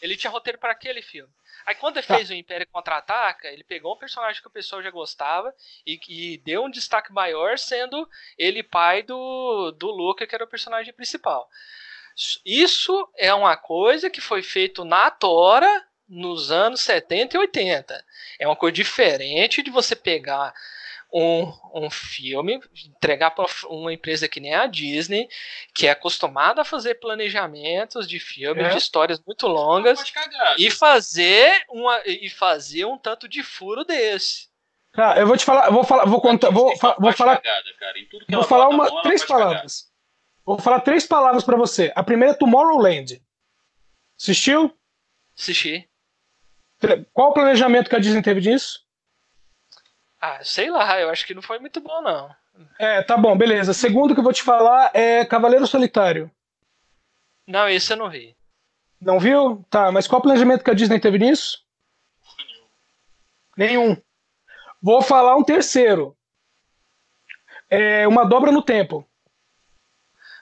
[0.00, 1.32] Ele tinha roteiro para aquele filme.
[1.66, 2.16] Aí quando ele tá.
[2.16, 5.54] fez o Império Contra-Ataca, ele pegou um personagem que o pessoal já gostava
[5.86, 10.48] e, e, deu um destaque maior, sendo ele pai do, do Luca, que era o
[10.48, 11.48] personagem principal.
[12.44, 18.04] Isso é uma coisa que foi feito na Tora nos anos 70 e 80.
[18.38, 20.52] É uma coisa diferente de você pegar
[21.12, 25.28] um, um filme, entregar para uma empresa que nem a Disney,
[25.74, 28.68] que é acostumada a fazer planejamentos de filmes, é.
[28.70, 30.12] de histórias muito longas,
[30.58, 34.48] e fazer, uma, e fazer um tanto de furo desse.
[34.94, 37.68] Ah, eu vou te falar, vou falar, vou contar, vou, vou falar, cagada,
[38.28, 39.90] vou falar uma, três palavras.
[40.44, 41.92] Vou falar três palavras para você.
[41.94, 43.22] A primeira é Tomorrowland.
[44.20, 44.76] Assistiu?
[45.38, 45.88] Assisti.
[47.12, 48.80] Qual o planejamento que a Disney teve disso?
[50.20, 52.34] Ah, sei lá, eu acho que não foi muito bom, não.
[52.78, 53.72] É, tá bom, beleza.
[53.72, 56.30] Segundo que eu vou te falar é Cavaleiro Solitário.
[57.46, 58.36] Não, esse eu não vi.
[59.00, 59.64] Não viu?
[59.70, 61.64] Tá, mas qual o planejamento que a Disney teve nisso?
[63.56, 63.96] Nenhum.
[64.82, 66.16] Vou falar um terceiro.
[67.68, 69.08] É uma dobra no tempo.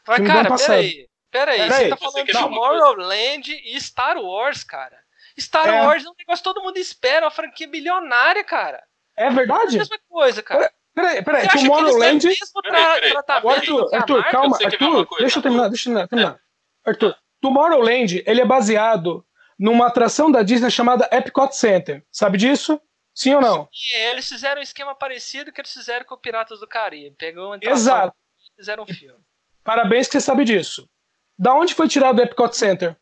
[0.07, 1.09] Mas, cara, peraí.
[1.31, 4.99] Peraí, pera você tá falando de Tomorrowland e Star Wars, cara.
[5.39, 5.83] Star é.
[5.83, 8.83] Wars é um negócio que todo mundo espera, uma franquia bilionária, cara.
[9.19, 9.73] É verdade?
[9.73, 10.73] É a mesma coisa, cara.
[10.95, 12.27] Peraí, peraí, Tomorrowland.
[12.27, 16.41] Arthur, Arthur, calma, Arthur, deixa eu terminar, deixa eu terminar.
[16.85, 19.25] Arthur, Tomorrowland, ele é baseado
[19.59, 22.05] numa atração da Disney chamada Epcot Center.
[22.11, 22.81] Sabe disso?
[23.13, 23.69] Sim ou não?
[23.73, 27.17] Sim, eles fizeram um esquema parecido que eles fizeram com o Piratas do Caribe.
[27.17, 28.17] Pegou uma Exato.
[28.39, 29.19] e fizeram um filme.
[29.65, 30.89] Parabéns que você sabe disso.
[31.37, 32.97] Da onde foi tirado o Epcot Center?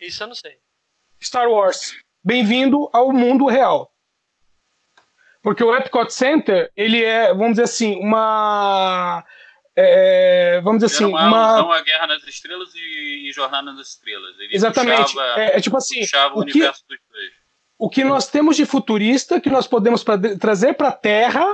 [0.00, 0.58] Isso eu não sei.
[1.20, 1.92] Star Wars.
[2.22, 3.92] Bem-vindo ao mundo real.
[5.42, 9.24] Porque o Epcot Center, ele é, vamos dizer assim, uma.
[9.76, 11.04] É, vamos dizer assim.
[11.04, 14.38] Uma, uma Guerra nas Estrelas e, e Jornada nas Estrelas.
[14.38, 15.12] Ele Exatamente.
[15.12, 16.00] Puxava, é, é, tipo assim.
[16.34, 17.00] o, o que, dos dois.
[17.78, 21.46] O que nós temos de futurista, que nós podemos pra, trazer para a Terra,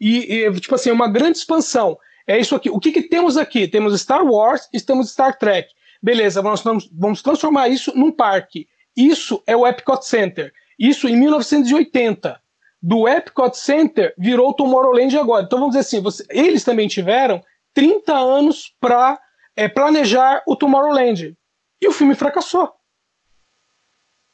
[0.00, 1.96] e, e, tipo assim, uma grande expansão.
[2.26, 2.68] É isso aqui.
[2.68, 3.68] O que, que temos aqui?
[3.68, 5.72] Temos Star Wars e temos Star Trek.
[6.02, 8.68] Beleza, nós vamos, vamos transformar isso num parque.
[8.96, 10.52] Isso é o Epcot Center.
[10.78, 12.40] Isso em 1980
[12.80, 15.44] do Epcot Center virou Tomorrowland agora.
[15.44, 19.20] Então vamos dizer assim, você, eles também tiveram 30 anos para
[19.56, 21.36] é, planejar o Tomorrowland.
[21.80, 22.74] E o filme fracassou.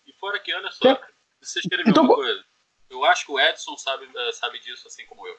[0.06, 1.00] E fora que, olha só, é.
[1.40, 2.44] vocês querem ver então, uma coisa?
[2.88, 5.36] Eu acho que o Edson sabe, eh, sabe disso assim como eu.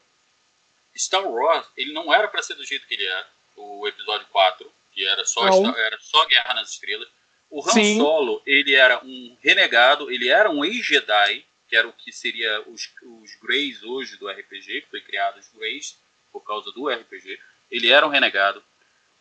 [0.97, 4.71] Star Wars, ele não era para ser do jeito que ele é, o episódio 4,
[4.91, 7.07] que era só, Star, era só Guerra nas Estrelas.
[7.49, 7.97] O Han Sim.
[7.97, 12.89] Solo, ele era um renegado, ele era um ex-Jedi, que era o que seria os,
[13.21, 15.97] os Greys hoje do RPG, que foi criado os Greys
[16.31, 17.39] por causa do RPG.
[17.71, 18.63] Ele era um renegado.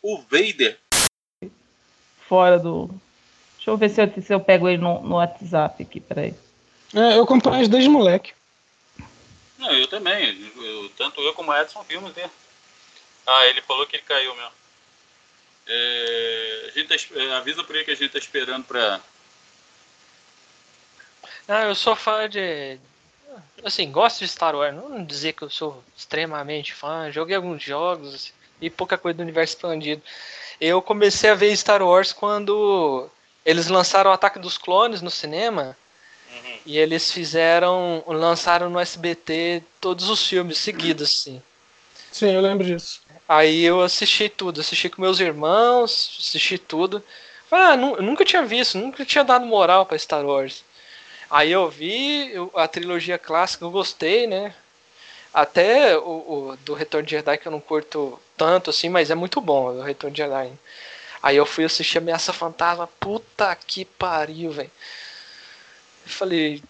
[0.01, 0.77] O Vader.
[2.27, 2.87] Fora do.
[3.55, 6.35] Deixa eu ver se eu, se eu pego ele no, no WhatsApp aqui, peraí.
[6.93, 8.33] É, eu acompanho desde moleque.
[9.57, 10.51] Não, eu também.
[10.57, 12.31] Eu, tanto eu como o Edson vimos dele.
[13.25, 14.51] Ah, ele falou que ele caiu mesmo.
[15.67, 19.01] É, a gente tá, é, avisa por aí que a gente tá esperando pra,
[21.47, 22.77] não, eu sou fã de.
[23.63, 24.75] Assim, gosto de Star Wars.
[24.75, 27.11] Não dizer que eu sou extremamente fã.
[27.11, 30.01] Joguei alguns jogos e pouca coisa do universo expandido.
[30.59, 33.09] Eu comecei a ver Star Wars quando
[33.45, 35.77] eles lançaram o Ataque dos Clones no cinema.
[36.31, 36.57] Uhum.
[36.65, 38.03] E eles fizeram.
[38.07, 41.41] lançaram no SBT todos os filmes seguidos, assim.
[42.11, 43.01] Sim, eu lembro disso.
[43.27, 47.03] Aí eu assisti tudo, assisti com meus irmãos, assisti tudo.
[47.51, 50.63] Ah, nunca tinha visto, nunca tinha dado moral para Star Wars.
[51.29, 54.53] Aí eu vi a trilogia clássica, eu gostei, né?
[55.33, 59.15] Até o, o, do Retorno de Jedi que eu não curto tanto assim, mas é
[59.15, 60.51] muito bom o Retorno de Jedi.
[61.21, 64.71] Aí eu fui assistir Ameaça Fantasma, puta que pariu, velho.
[66.05, 66.63] Eu falei.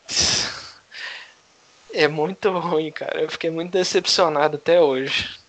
[1.98, 3.22] É muito ruim, cara.
[3.22, 5.40] Eu fiquei muito decepcionado até hoje.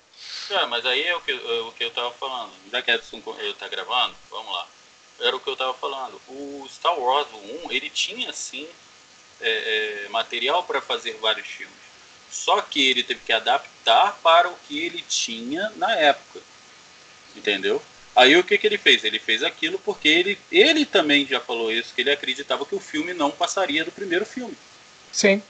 [0.49, 2.53] É, mas aí é o que, é o que eu tava falando.
[2.71, 3.21] Já que Edson
[3.59, 4.69] tá gravando, vamos lá.
[5.19, 6.21] Era o que eu tava falando.
[6.29, 7.27] O Star Wars
[7.65, 8.69] 1, ele tinha sim
[9.41, 11.77] é, é, material para fazer vários filmes.
[12.31, 16.41] Só que ele teve que adaptar para o que ele tinha na época.
[17.35, 17.83] Entendeu?
[18.15, 19.05] Aí o que, que ele fez?
[19.05, 22.81] Ele fez aquilo porque ele, ele também já falou isso, que ele acreditava que o
[22.81, 24.57] filme não passaria do primeiro filme.
[25.13, 25.43] Sim.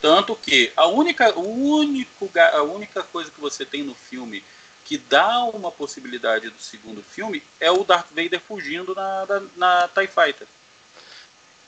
[0.00, 4.42] Tanto que a única, o único, a única coisa que você tem no filme
[4.82, 9.88] que dá uma possibilidade do segundo filme é o Darth Vader fugindo na, na, na
[9.88, 10.48] TIE Fighter.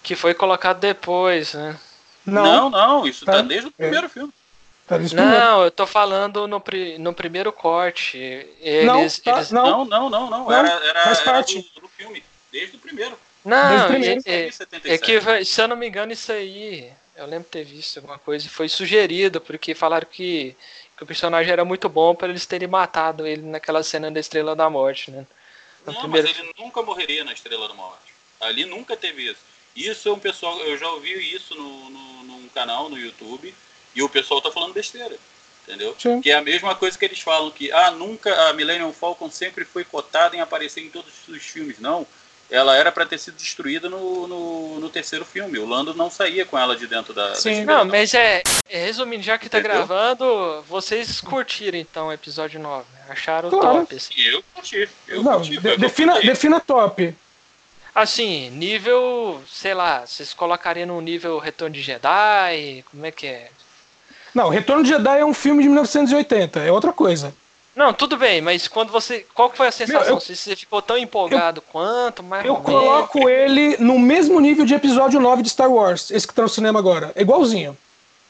[0.03, 1.79] Que foi colocado depois, né?
[2.25, 4.09] Não, não, não isso tá, tá desde o primeiro é.
[4.09, 4.33] filme.
[4.87, 5.65] Tá não, primeiro.
[5.65, 6.63] eu tô falando no,
[6.99, 8.19] no primeiro corte.
[8.61, 9.51] Eles, não, tá, eles...
[9.51, 10.53] não, não, não, não, não.
[10.53, 11.59] Era, era, faz parte.
[11.59, 13.19] Era do, do, filme, desde o primeiro.
[13.45, 14.21] Não, primeiro.
[14.25, 17.99] É, é, é, que, se eu não me engano, isso aí, eu lembro ter visto
[17.99, 20.57] alguma coisa, foi sugerido, porque falaram que,
[20.97, 24.55] que o personagem era muito bom para eles terem matado ele naquela cena da Estrela
[24.55, 25.27] da Morte, né?
[25.87, 26.29] No não, primeiro...
[26.29, 28.13] mas ele nunca morreria na Estrela da Morte.
[28.41, 29.52] Ali nunca teve isso.
[29.75, 33.55] Isso é um pessoal, eu já ouvi isso no, no, num canal no YouTube
[33.95, 35.17] e o pessoal tá falando besteira,
[35.67, 35.95] entendeu?
[35.99, 36.21] Sim.
[36.21, 39.65] Que é a mesma coisa que eles falam que ah, nunca a Millennium Falcon sempre
[39.65, 42.07] foi cotada em aparecer em todos os filmes, não.
[42.51, 45.59] Ela era para ter sido destruída no, no, no, terceiro filme.
[45.59, 47.35] O Lando não saía com ela de dentro da.
[47.35, 49.87] Sim, da não, mas é, é, Resumindo, já que tá Entendeu?
[49.87, 52.85] gravando, vocês curtiram então o episódio 9.
[53.09, 53.81] Acharam claro.
[53.81, 53.97] top.
[53.97, 54.13] Assim.
[54.21, 54.87] Eu curti.
[55.09, 57.15] Eu não, curti, de, defina, defina top.
[57.95, 62.85] Assim, nível, sei lá, vocês colocariam no nível Retorno de Jedi?
[62.91, 63.51] Como é que é?
[64.35, 67.35] Não, Retorno de Jedi é um filme de 1980, é outra coisa.
[67.75, 69.27] Não, tudo bem, mas quando você.
[69.35, 70.03] Qual foi a sensação?
[70.03, 72.45] Meu, eu, se você ficou tão empolgado eu, quanto, mais.
[72.45, 76.43] Eu coloco ele no mesmo nível de episódio 9 de Star Wars, esse que tá
[76.43, 77.13] no cinema agora.
[77.17, 77.77] Igualzinho.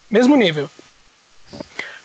[0.09, 0.71] Mesmo nível.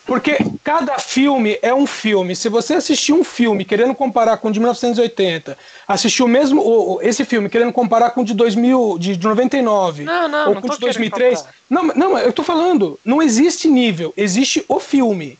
[0.08, 2.34] Porque cada filme é um filme.
[2.34, 5.56] Se você assistir um filme querendo comparar com o de 1980,
[5.86, 10.48] assistir o mesmo esse filme querendo comparar com o de 2000, de 99, não, não,
[10.48, 14.80] ou com o de 2003, não, não, eu tô falando, não existe nível, existe o
[14.80, 15.38] filme.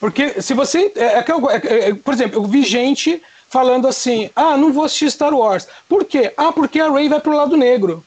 [0.00, 4.56] Porque se você, é, é, é, é, por exemplo, eu vi gente falando assim: "Ah,
[4.56, 5.68] não vou assistir Star Wars".
[5.86, 6.32] Por quê?
[6.34, 8.02] Ah, porque a Rey vai pro lado negro.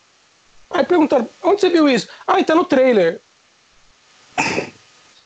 [0.71, 2.07] Aí perguntaram: "Onde você viu isso?".
[2.25, 3.21] Ah, tá no trailer.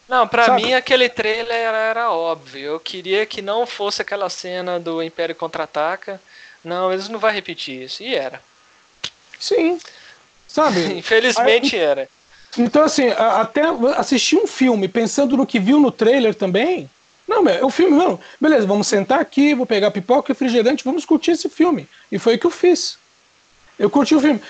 [0.07, 0.61] Não, pra Sabe?
[0.61, 2.73] mim aquele trailer era, era, óbvio.
[2.73, 6.21] Eu queria que não fosse aquela cena do Império Contra-Ataca.
[6.63, 8.03] Não, eles não vão repetir isso.
[8.03, 8.41] E era.
[9.39, 9.79] Sim.
[10.47, 10.79] Sabe?
[10.97, 12.09] Infelizmente Aí, era.
[12.57, 13.63] Então, assim, até
[13.97, 16.89] assistir um filme pensando no que viu no trailer também.
[17.27, 18.19] Não, meu, é o filme, não.
[18.39, 21.87] Beleza, vamos sentar aqui, vou pegar pipoca e refrigerante, vamos curtir esse filme.
[22.11, 22.97] E foi o que eu fiz.
[23.77, 24.41] Eu curti o filme.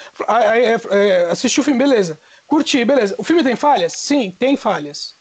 [1.31, 2.19] Assisti o filme, beleza.
[2.47, 3.15] Curti, beleza.
[3.17, 3.93] O filme tem falhas?
[3.93, 5.15] Sim, tem falhas.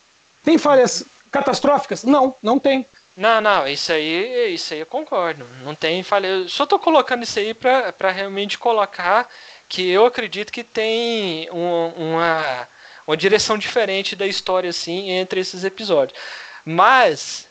[0.44, 2.04] Tem falhas catastróficas?
[2.04, 2.86] Não, não tem.
[3.16, 5.46] Não, não, isso aí, isso aí eu concordo.
[5.62, 6.26] Não tem falha.
[6.26, 9.28] Eu só tô colocando isso aí para realmente colocar
[9.68, 12.68] que eu acredito que tem um, uma,
[13.06, 16.18] uma direção diferente da história, assim, entre esses episódios.
[16.64, 17.48] Mas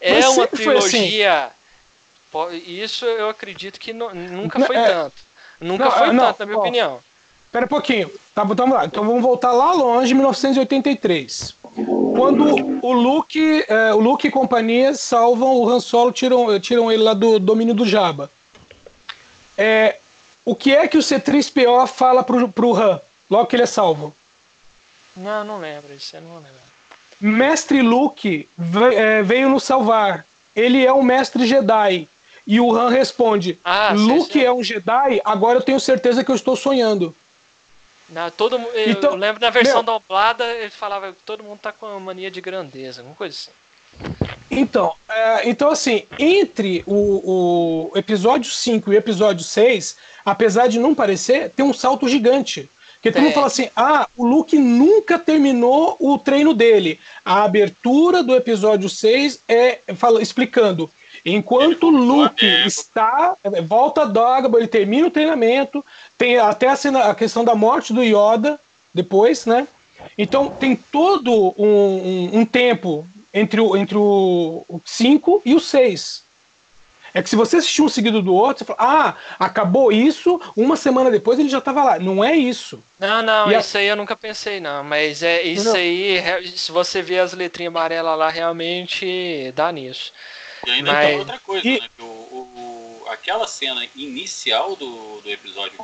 [0.00, 0.56] é Mas uma assim.
[0.56, 1.50] trilogia.
[2.34, 2.56] Assim.
[2.66, 5.16] Isso eu acredito que nunca foi é, tanto.
[5.60, 7.04] Nunca não, foi não, tanto, na minha ó, opinião.
[7.52, 8.10] Espera um pouquinho.
[8.34, 8.86] Tá, então vamos lá.
[8.86, 11.54] Então vamos voltar lá longe, 1983.
[12.16, 17.02] Quando o Luke, é, o Luke e companhia salvam o Han Solo, tiram, tiram ele
[17.02, 18.30] lá do domínio do Jabba.
[19.58, 19.98] É,
[20.46, 22.98] o que é que o C3PO fala pro, pro Han,
[23.30, 24.14] logo que ele é salvo?
[25.14, 26.72] Não, não lembro, isso eu não lembro.
[27.20, 28.48] Mestre Luke
[28.96, 30.24] é, veio nos salvar.
[30.56, 32.08] Ele é um mestre Jedi.
[32.46, 34.44] E o Han responde: ah, Luke sim, sim.
[34.46, 37.14] é um Jedi, agora eu tenho certeza que eu estou sonhando.
[38.12, 41.58] Não, todo, eu, então, eu lembro na versão meu, dublada, ele falava que todo mundo
[41.58, 43.50] tá com uma mania de grandeza, alguma coisa assim.
[44.50, 50.78] Então, é, então assim, entre o, o, episódio 5 e o episódio 6, apesar de
[50.78, 52.68] não parecer, tem um salto gigante.
[52.94, 57.00] Porque todo mundo fala assim: ah, o Luke nunca terminou o treino dele.
[57.24, 60.88] A abertura do episódio 6 é fala, explicando.
[61.24, 63.36] Enquanto o Luke está.
[63.64, 65.84] Volta a Dogma, ele termina o treinamento,
[66.18, 68.58] tem até a, cena, a questão da morte do Yoda
[68.94, 69.66] depois, né?
[70.16, 75.60] Então tem todo um, um, um tempo entre o 5 entre o 5 e o
[75.60, 76.22] 6.
[77.14, 80.76] É que se você assistir um seguido do outro, você fala, ah, acabou isso, uma
[80.76, 81.98] semana depois ele já estava lá.
[81.98, 82.82] Não é isso.
[82.98, 83.80] Não, não, e isso a...
[83.80, 84.82] aí eu nunca pensei, não.
[84.82, 85.74] Mas é isso não.
[85.74, 86.22] aí,
[86.56, 90.10] se você vê as letrinhas amarelas lá, realmente dá nisso.
[90.66, 91.06] E ainda mas...
[91.06, 91.80] tem outra coisa, e...
[91.80, 91.88] né?
[91.94, 95.78] Que o, o, aquela cena inicial do, do episódio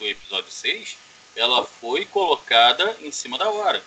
[0.00, 0.96] do episódio 6,
[1.36, 3.80] ela foi colocada em cima da hora.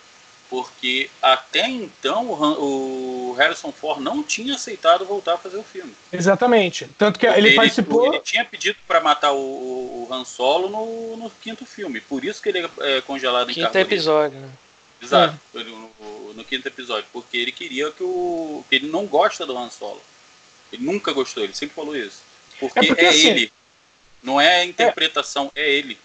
[0.48, 5.94] Porque até então o Harrison Ford não tinha aceitado voltar a fazer o filme.
[6.12, 6.88] Exatamente.
[6.98, 8.06] Tanto que ele, ele participou.
[8.06, 12.00] Ele tinha pedido para matar o, o, Han Solo no, no, quinto filme.
[12.00, 14.48] Por isso que ele é congelado quinto em Quinto episódio, né?
[15.02, 15.38] Exato.
[15.54, 15.64] É.
[15.64, 17.06] No, no, no, quinto episódio.
[17.12, 18.64] Porque ele queria que o.
[18.68, 20.02] que ele não gosta do Han Solo.
[20.72, 22.22] Ele nunca gostou, ele sempre falou isso.
[22.60, 23.52] Porque é, porque, é assim, ele.
[24.22, 25.98] Não é a interpretação, é, é ele.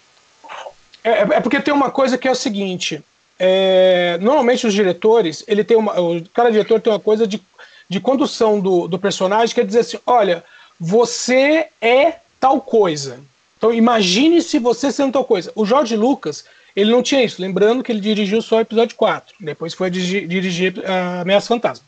[1.03, 3.03] É, é, porque tem uma coisa que é o seguinte:
[3.37, 5.93] é, normalmente os diretores, ele tem uma,
[6.33, 7.41] cada diretor tem uma coisa de,
[7.87, 10.43] de condução do, do personagem que é dizer assim: olha,
[10.79, 13.19] você é tal coisa.
[13.57, 15.51] Então imagine se você sendo tal coisa.
[15.55, 16.45] O Jorge Lucas,
[16.75, 17.41] ele não tinha isso.
[17.41, 19.35] Lembrando que ele dirigiu só o episódio 4.
[19.39, 21.85] Depois foi dirigir, dirigir uh, Ameaça Fantasma.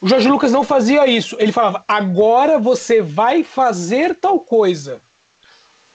[0.00, 1.36] O Jorge Lucas não fazia isso.
[1.38, 5.00] Ele falava: agora você vai fazer tal coisa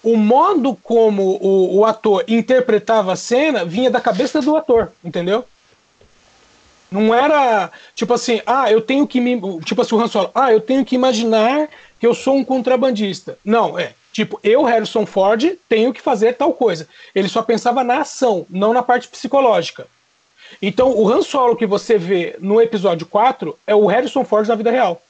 [0.03, 5.45] o modo como o, o, ator interpretava a cena vinha da cabeça do ator, entendeu?
[6.89, 9.39] Não era tipo assim, ah, eu tenho que me.
[9.61, 13.37] Tipo assim, o Han Solo, ah, eu tenho que imaginar que eu sou um contrabandista.
[13.45, 13.93] Não, é.
[14.11, 16.87] Tipo, eu, Harrison Ford, tenho que fazer tal coisa.
[17.15, 19.87] Ele só pensava na ação, não na parte psicológica.
[20.61, 24.55] Então, o Han Solo que você vê no episódio 4 é o Harrison Ford na
[24.55, 25.01] vida real.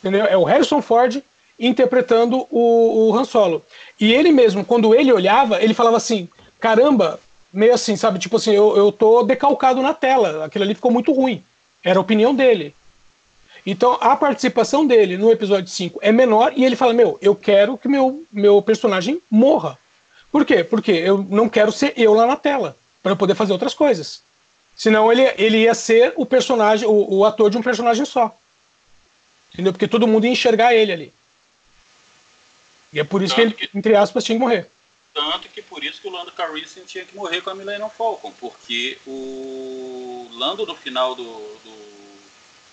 [0.00, 0.24] Entendeu?
[0.24, 1.22] É o Harrison Ford
[1.62, 3.64] interpretando o, o Han Solo.
[3.98, 7.20] E ele mesmo, quando ele olhava, ele falava assim: caramba,
[7.52, 8.18] meio assim, sabe?
[8.18, 11.42] Tipo assim, eu, eu tô decalcado na tela, aquilo ali ficou muito ruim.
[11.84, 12.74] Era a opinião dele.
[13.64, 17.78] Então, a participação dele no episódio 5 é menor e ele fala: Meu, eu quero
[17.78, 19.78] que meu, meu personagem morra.
[20.32, 20.64] Por quê?
[20.64, 24.22] Porque eu não quero ser eu lá na tela, para eu poder fazer outras coisas.
[24.74, 28.34] Senão ele, ele ia ser o personagem, o, o ator de um personagem só.
[29.52, 29.72] Entendeu?
[29.72, 31.12] Porque todo mundo ia enxergar ele ali.
[32.92, 34.70] E é por isso Tanto que ele, que, entre aspas, tinha que morrer.
[35.14, 38.32] Tanto que por isso que o Lando Calrissian tinha que morrer com a Millennium Falcon,
[38.40, 41.76] porque o Lando no final do, do,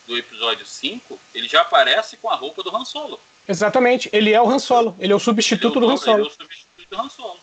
[0.08, 3.20] do, episódio 5, ele já aparece com a roupa do Han Solo.
[3.48, 5.98] Exatamente, ele é o Han Solo, ele é o substituto ele é o, do Han
[5.98, 6.18] Solo.
[6.18, 7.40] Ele é o substituto do Han Solo.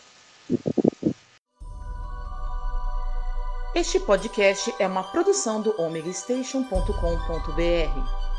[3.74, 8.35] Este podcast é uma produção do omegastation.com.br.